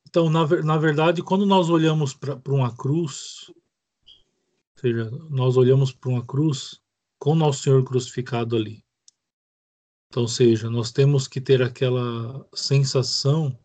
Então, 0.07 0.29
na, 0.29 0.45
na 0.63 0.77
verdade, 0.77 1.21
quando 1.21 1.45
nós 1.45 1.69
olhamos 1.69 2.13
para 2.13 2.39
uma 2.47 2.75
cruz, 2.75 3.49
ou 3.49 4.79
seja, 4.79 5.09
nós 5.29 5.57
olhamos 5.57 5.91
para 5.91 6.09
uma 6.09 6.25
cruz 6.25 6.81
com 7.19 7.35
Nosso 7.35 7.63
Senhor 7.63 7.83
crucificado 7.83 8.55
ali. 8.55 8.83
Então, 10.09 10.27
seja, 10.27 10.69
nós 10.69 10.91
temos 10.91 11.27
que 11.27 11.41
ter 11.41 11.61
aquela 11.61 12.47
sensação 12.53 13.57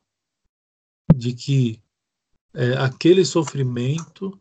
de 1.14 1.32
que 1.34 1.82
é, 2.54 2.74
aquele 2.74 3.24
sofrimento 3.24 4.38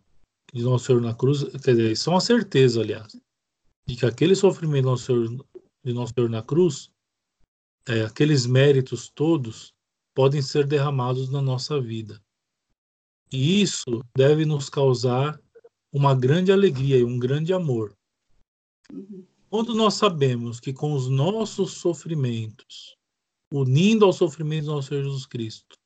de 0.54 0.64
Nosso 0.64 0.86
Senhor 0.86 1.02
na 1.02 1.14
cruz, 1.14 1.44
quer 1.64 1.72
dizer, 1.72 1.92
isso 1.92 2.10
é 2.10 2.14
uma 2.14 2.22
certeza, 2.22 2.82
aliás, 2.82 3.16
de 3.86 3.96
que 3.96 4.06
aquele 4.06 4.36
sofrimento 4.36 4.84
de 4.84 4.90
Nosso 4.90 5.06
Senhor, 5.06 5.46
de 5.84 5.94
Nosso 5.94 6.14
Senhor 6.14 6.30
na 6.30 6.42
cruz, 6.42 6.92
é, 7.88 8.04
aqueles 8.04 8.46
méritos 8.46 9.10
todos, 9.10 9.74
podem 10.14 10.42
ser 10.42 10.68
derramados 10.68 11.30
na 11.30 11.42
nossa 11.42 11.80
vida. 11.80 12.22
E 13.32 13.62
isso 13.62 14.04
deve 14.16 14.46
nos 14.46 14.70
causar 14.70 15.40
uma 15.92 16.14
grande 16.14 16.52
alegria 16.52 16.98
e 16.98 17.04
um 17.04 17.18
grande 17.18 17.54
amor. 17.54 17.96
Quando 19.50 19.74
nós 19.74 19.94
sabemos 19.94 20.60
que 20.60 20.74
com 20.74 20.94
os 20.94 21.08
nossos 21.10 21.74
sofrimentos, 21.74 22.98
unindo 23.52 24.06
ao 24.06 24.14
sofrimento 24.14 24.66
do 24.66 24.72
nosso 24.72 24.90
Senhor 24.90 25.04
Jesus 25.04 25.26
Cristo, 25.26 25.78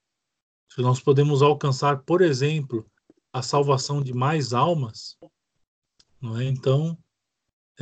nós 0.81 0.99
podemos 0.99 1.41
alcançar, 1.41 2.03
por 2.03 2.21
exemplo, 2.21 2.85
a 3.31 3.41
salvação 3.41 4.01
de 4.01 4.13
mais 4.13 4.53
almas, 4.53 5.17
não 6.21 6.39
é? 6.39 6.45
Então, 6.45 6.97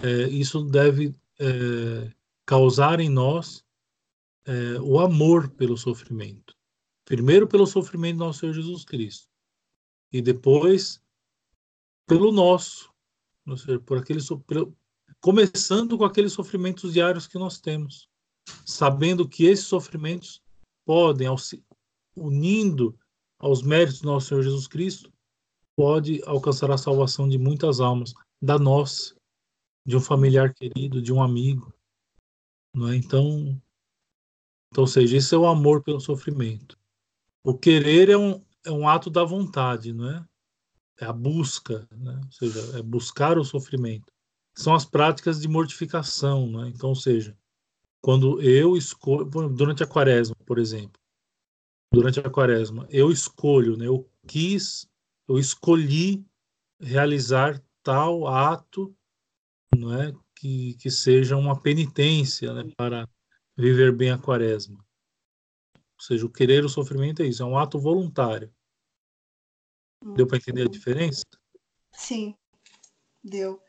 é, 0.02 0.24
isso 0.30 0.64
deve 0.64 1.16
é, 1.40 2.12
causar 2.46 3.00
em 3.00 3.10
nós 3.10 3.64
é, 4.46 4.80
o 4.82 5.00
amor 5.00 5.50
pelo 5.50 5.78
sofrimento. 5.78 6.56
Primeiro 7.06 7.48
pelo 7.48 7.68
sofrimento 7.68 8.18
do 8.18 8.26
nosso 8.26 8.40
Senhor 8.40 8.54
Jesus 8.54 8.86
Cristo 8.86 9.28
e 10.12 10.22
depois 10.22 11.02
pelo 12.08 12.32
nosso, 12.32 12.94
por 13.86 13.98
aquele 13.98 14.20
pelo, 14.46 14.76
começando 15.20 15.98
com 15.98 16.06
aqueles 16.06 16.34
sofrimentos 16.34 16.94
diários 16.94 17.28
que 17.28 17.38
nós 17.38 17.60
temos, 17.60 18.10
sabendo 18.66 19.28
que 19.28 19.46
esses 19.46 19.66
sofrimentos 19.66 20.42
podem, 20.86 21.28
unindo 22.16 22.98
aos 23.40 23.62
méritos 23.62 24.02
do 24.02 24.08
nosso 24.08 24.28
Senhor 24.28 24.44
Jesus 24.44 24.68
Cristo, 24.68 25.12
pode 25.76 26.22
alcançar 26.26 26.72
a 26.72 26.78
salvação 26.78 27.28
de 27.28 27.38
muitas 27.38 27.80
almas, 27.80 28.14
da 28.42 28.58
nossa, 28.58 29.16
de 29.86 29.98
um 29.98 30.00
familiar 30.00 30.54
querido, 30.54 31.02
de 31.02 31.12
um 31.12 31.22
amigo, 31.22 31.74
não 32.74 32.90
é? 32.90 32.96
Então, 32.96 33.60
então, 34.74 34.86
ou 34.86 34.88
seja, 34.88 35.18
esse 35.18 35.36
é 35.36 35.38
o 35.38 35.46
amor 35.46 35.84
pelo 35.84 36.00
sofrimento. 36.00 36.76
O 37.44 37.56
querer 37.56 38.10
é 38.10 38.18
um, 38.18 38.44
é 38.66 38.72
um 38.72 38.90
ato 38.90 39.08
da 39.10 39.24
vontade, 39.24 39.94
não 39.94 40.10
é? 40.10 40.26
É 41.00 41.06
a 41.06 41.14
busca, 41.14 41.88
né? 41.92 42.20
ou 42.26 42.32
seja, 42.32 42.80
é 42.80 42.82
buscar 42.82 43.38
o 43.38 43.44
sofrimento. 43.44 44.12
São 44.58 44.74
as 44.74 44.84
práticas 44.84 45.40
de 45.40 45.48
mortificação, 45.48 46.50
né? 46.50 46.72
Então, 46.74 46.90
ou 46.90 46.96
seja, 46.96 47.38
quando 48.02 48.42
eu 48.42 48.76
escolho, 48.76 49.26
durante 49.50 49.84
a 49.84 49.88
quaresma, 49.88 50.36
por 50.44 50.58
exemplo, 50.58 51.00
durante 51.94 52.20
a 52.20 52.30
quaresma, 52.30 52.88
eu 52.90 53.12
escolho, 53.12 53.78
né? 53.78 53.86
Eu 53.86 54.10
quis, 54.28 54.90
eu 55.28 55.38
escolhi 55.38 56.26
realizar 56.80 57.64
tal 57.84 58.28
ato, 58.28 58.96
não 59.78 59.94
é? 59.94 60.12
Que, 60.36 60.74
que 60.76 60.90
seja 60.90 61.38
uma 61.38 61.62
penitência, 61.62 62.52
né? 62.52 62.64
Para 62.76 63.08
viver 63.56 63.96
bem 63.96 64.10
a 64.10 64.18
quaresma. 64.18 64.84
Ou 65.76 66.02
seja, 66.02 66.26
o 66.26 66.32
querer 66.32 66.66
o 66.66 66.70
sofrimento 66.70 67.22
é 67.22 67.28
isso, 67.28 67.44
é 67.44 67.46
um 67.46 67.58
ato 67.58 67.80
voluntário. 67.80 68.52
Deu 70.16 70.26
para 70.26 70.38
entender 70.38 70.64
a 70.64 70.70
diferença? 70.70 71.24
Sim, 71.94 72.36
deu. 73.24 73.62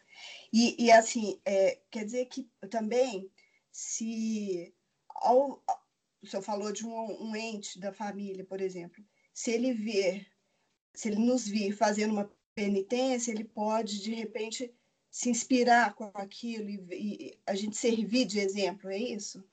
E, 0.51 0.83
e 0.83 0.91
assim, 0.91 1.39
é, 1.45 1.81
quer 1.91 2.05
dizer 2.05 2.25
que 2.27 2.49
também, 2.70 3.31
se 3.70 4.75
ao, 5.11 5.62
o 6.25 6.31
senhor 6.31 6.43
falou 6.43 6.72
de 6.72 6.87
um, 6.87 7.31
um 7.31 7.37
ente 7.37 7.79
da 7.79 7.93
família, 7.93 8.45
por 8.45 8.61
exemplo, 8.61 9.05
se 9.33 9.51
ele 9.51 9.72
ver, 9.72 10.27
se 10.93 11.09
ele 11.09 11.18
nos 11.18 11.47
vir 11.47 11.72
fazendo 11.72 12.12
uma 12.12 12.31
penitência, 12.55 13.33
ele 13.33 13.45
pode, 13.45 14.01
de 14.01 14.14
repente, 14.14 14.72
se 15.11 15.31
inspirar 15.31 15.95
com 15.95 16.11
aquilo 16.14 16.68
e, 16.68 16.87
e 16.93 17.39
a 17.47 17.55
gente 17.55 17.77
servir 17.77 18.25
de 18.25 18.39
exemplo, 18.39 18.91
é 18.91 18.99
isso? 18.99 19.45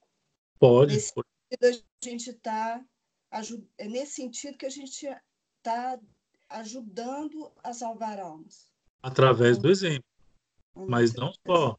Pode. 0.60 0.94
Nesse 0.94 1.14
pode. 1.14 1.28
sentido, 1.50 1.84
a 2.04 2.10
gente 2.10 2.30
está 2.30 2.86
é 3.78 3.88
nesse 3.88 4.14
sentido 4.14 4.58
que 4.58 4.66
a 4.66 4.70
gente 4.70 5.08
está 5.58 6.00
ajudando 6.50 7.52
a 7.64 7.74
salvar 7.74 8.20
almas. 8.20 8.70
Através 9.02 9.58
do 9.58 9.70
exemplo. 9.70 10.04
Mas 10.76 11.14
não 11.14 11.32
só. 11.48 11.78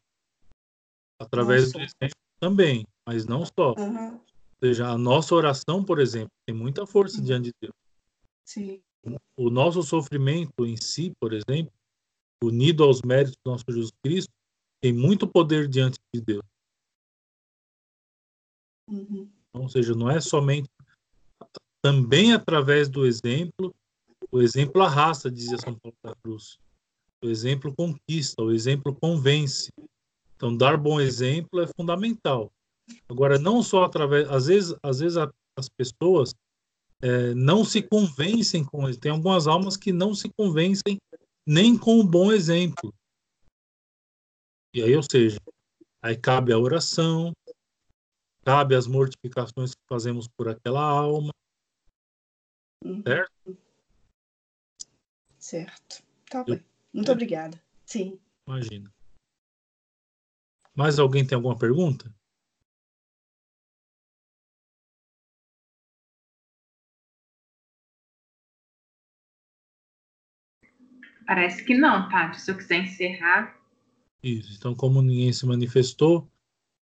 Através 1.19 1.71
do 1.71 1.79
exemplo 1.79 2.17
também, 2.39 2.85
mas 3.05 3.25
não 3.25 3.45
só. 3.45 3.75
Uhum. 3.77 4.19
Seja, 4.63 4.87
a 4.87 4.97
nossa 4.97 5.35
oração, 5.35 5.83
por 5.83 5.99
exemplo, 5.99 6.31
tem 6.47 6.55
muita 6.55 6.87
força 6.87 7.17
uhum. 7.17 7.25
diante 7.25 7.45
de 7.47 7.53
Deus. 7.63 7.73
Sim. 8.45 8.81
O 9.35 9.49
nosso 9.49 9.83
sofrimento 9.83 10.65
em 10.65 10.77
si, 10.77 11.11
por 11.19 11.33
exemplo, 11.33 11.73
unido 12.41 12.81
aos 12.85 13.01
méritos 13.01 13.35
do 13.43 13.51
nosso 13.51 13.65
Jesus 13.67 13.91
Cristo, 14.01 14.31
tem 14.81 14.93
muito 14.93 15.27
poder 15.27 15.67
diante 15.67 15.99
de 16.15 16.21
Deus. 16.21 16.45
Uhum. 18.89 19.29
Ou 19.51 19.67
seja, 19.67 19.93
não 19.93 20.09
é 20.09 20.21
somente 20.21 20.69
também 21.81 22.31
através 22.31 22.87
do 22.87 23.05
exemplo, 23.05 23.75
o 24.31 24.41
exemplo 24.41 24.81
arrasta, 24.81 25.29
dizia 25.29 25.57
São 25.57 25.77
Paulo 25.77 25.97
da 26.01 26.15
Cruz. 26.23 26.57
O 27.21 27.27
exemplo 27.27 27.75
conquista, 27.75 28.41
o 28.41 28.53
exemplo 28.53 28.95
convence. 28.95 29.69
Então, 30.37 30.55
dar 30.55 30.77
bom 30.77 31.01
exemplo 31.01 31.59
é 31.59 31.67
fundamental. 31.67 32.49
Agora, 33.07 33.39
não 33.39 33.63
só 33.63 33.83
através, 33.83 34.29
às 34.29 34.47
vezes, 34.47 34.75
às 34.83 34.99
vezes 34.99 35.17
as 35.57 35.69
pessoas 35.69 36.33
é, 37.01 37.33
não 37.33 37.65
se 37.65 37.81
convencem 37.81 38.63
com. 38.63 38.91
Tem 38.93 39.11
algumas 39.11 39.47
almas 39.47 39.75
que 39.77 39.91
não 39.91 40.15
se 40.15 40.29
convencem 40.29 40.97
nem 41.45 41.77
com 41.77 41.99
o 41.99 42.07
bom 42.07 42.31
exemplo. 42.31 42.93
E 44.73 44.81
aí, 44.81 44.95
ou 44.95 45.03
seja, 45.03 45.37
aí 46.01 46.17
cabe 46.17 46.51
a 46.51 46.57
oração, 46.57 47.31
cabe 48.43 48.75
as 48.75 48.87
mortificações 48.87 49.75
que 49.75 49.81
fazemos 49.87 50.27
por 50.27 50.49
aquela 50.49 50.81
alma. 50.81 51.31
Uhum. 52.83 53.03
Certo? 53.03 53.57
Certo. 55.37 56.03
Tá 56.29 56.43
bem. 56.43 56.63
Muito 56.91 57.09
é. 57.09 57.13
obrigada. 57.13 57.61
Sim. 57.85 58.19
Imagina. 58.47 58.91
Mais 60.75 60.97
alguém 60.97 61.25
tem 61.25 61.35
alguma 61.35 61.57
pergunta? 61.57 62.13
Parece 71.25 71.63
que 71.63 71.75
não, 71.75 72.09
Tati. 72.09 72.41
Se 72.41 72.51
eu 72.51 72.57
quiser 72.57 72.83
encerrar. 72.83 73.55
Isso. 74.21 74.53
Então, 74.57 74.73
como 74.73 75.01
ninguém 75.01 75.31
se 75.33 75.45
manifestou, 75.45 76.29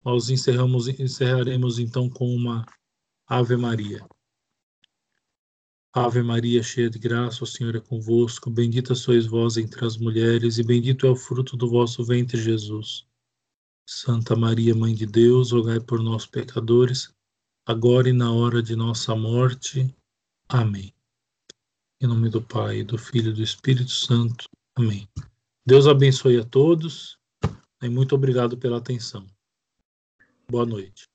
nós 0.04 0.30
encerramos, 0.30 0.88
encerraremos 0.88 1.80
então 1.80 2.10
com 2.10 2.34
uma 2.34 2.66
Ave 3.28 3.58
Maria. 3.58 4.08
Ave 5.94 6.22
Maria, 6.22 6.62
cheia 6.62 6.90
de 6.90 7.00
graça, 7.00 7.44
o 7.44 7.48
Senhor 7.48 7.76
é 7.76 7.80
convosco. 7.80 8.50
Bendita 8.50 8.94
sois 8.96 9.26
vós 9.26 9.58
entre 9.58 9.84
as 9.86 9.98
mulheres, 9.98 10.58
e 10.58 10.64
bendito 10.64 11.08
é 11.08 11.10
o 11.10 11.16
fruto 11.16 11.58
do 11.58 11.70
vosso 11.70 12.04
ventre, 12.06 12.42
Jesus. 12.42 13.06
Santa 13.86 14.36
Maria, 14.36 14.76
Mãe 14.76 14.94
de 14.94 15.06
Deus, 15.06 15.52
rogai 15.52 15.80
por 15.80 16.04
nós, 16.04 16.26
pecadores, 16.26 17.14
agora 17.66 18.10
e 18.10 18.14
na 18.14 18.32
hora 18.32 18.62
de 18.62 18.76
nossa 18.76 19.16
morte. 19.16 19.94
Amém. 20.48 20.97
Em 22.00 22.06
nome 22.06 22.30
do 22.30 22.39
Pai, 22.39 22.84
do 22.84 22.95
Filho 22.95 23.32
e 23.32 23.34
do 23.34 23.41
Espírito 23.41 23.89
Santo. 23.89 24.48
Amém. 24.76 25.10
Deus 25.66 25.88
abençoe 25.88 26.39
a 26.39 26.45
todos 26.45 27.18
e 27.82 27.89
muito 27.89 28.14
obrigado 28.14 28.56
pela 28.56 28.78
atenção. 28.78 29.26
Boa 30.48 30.64
noite. 30.64 31.10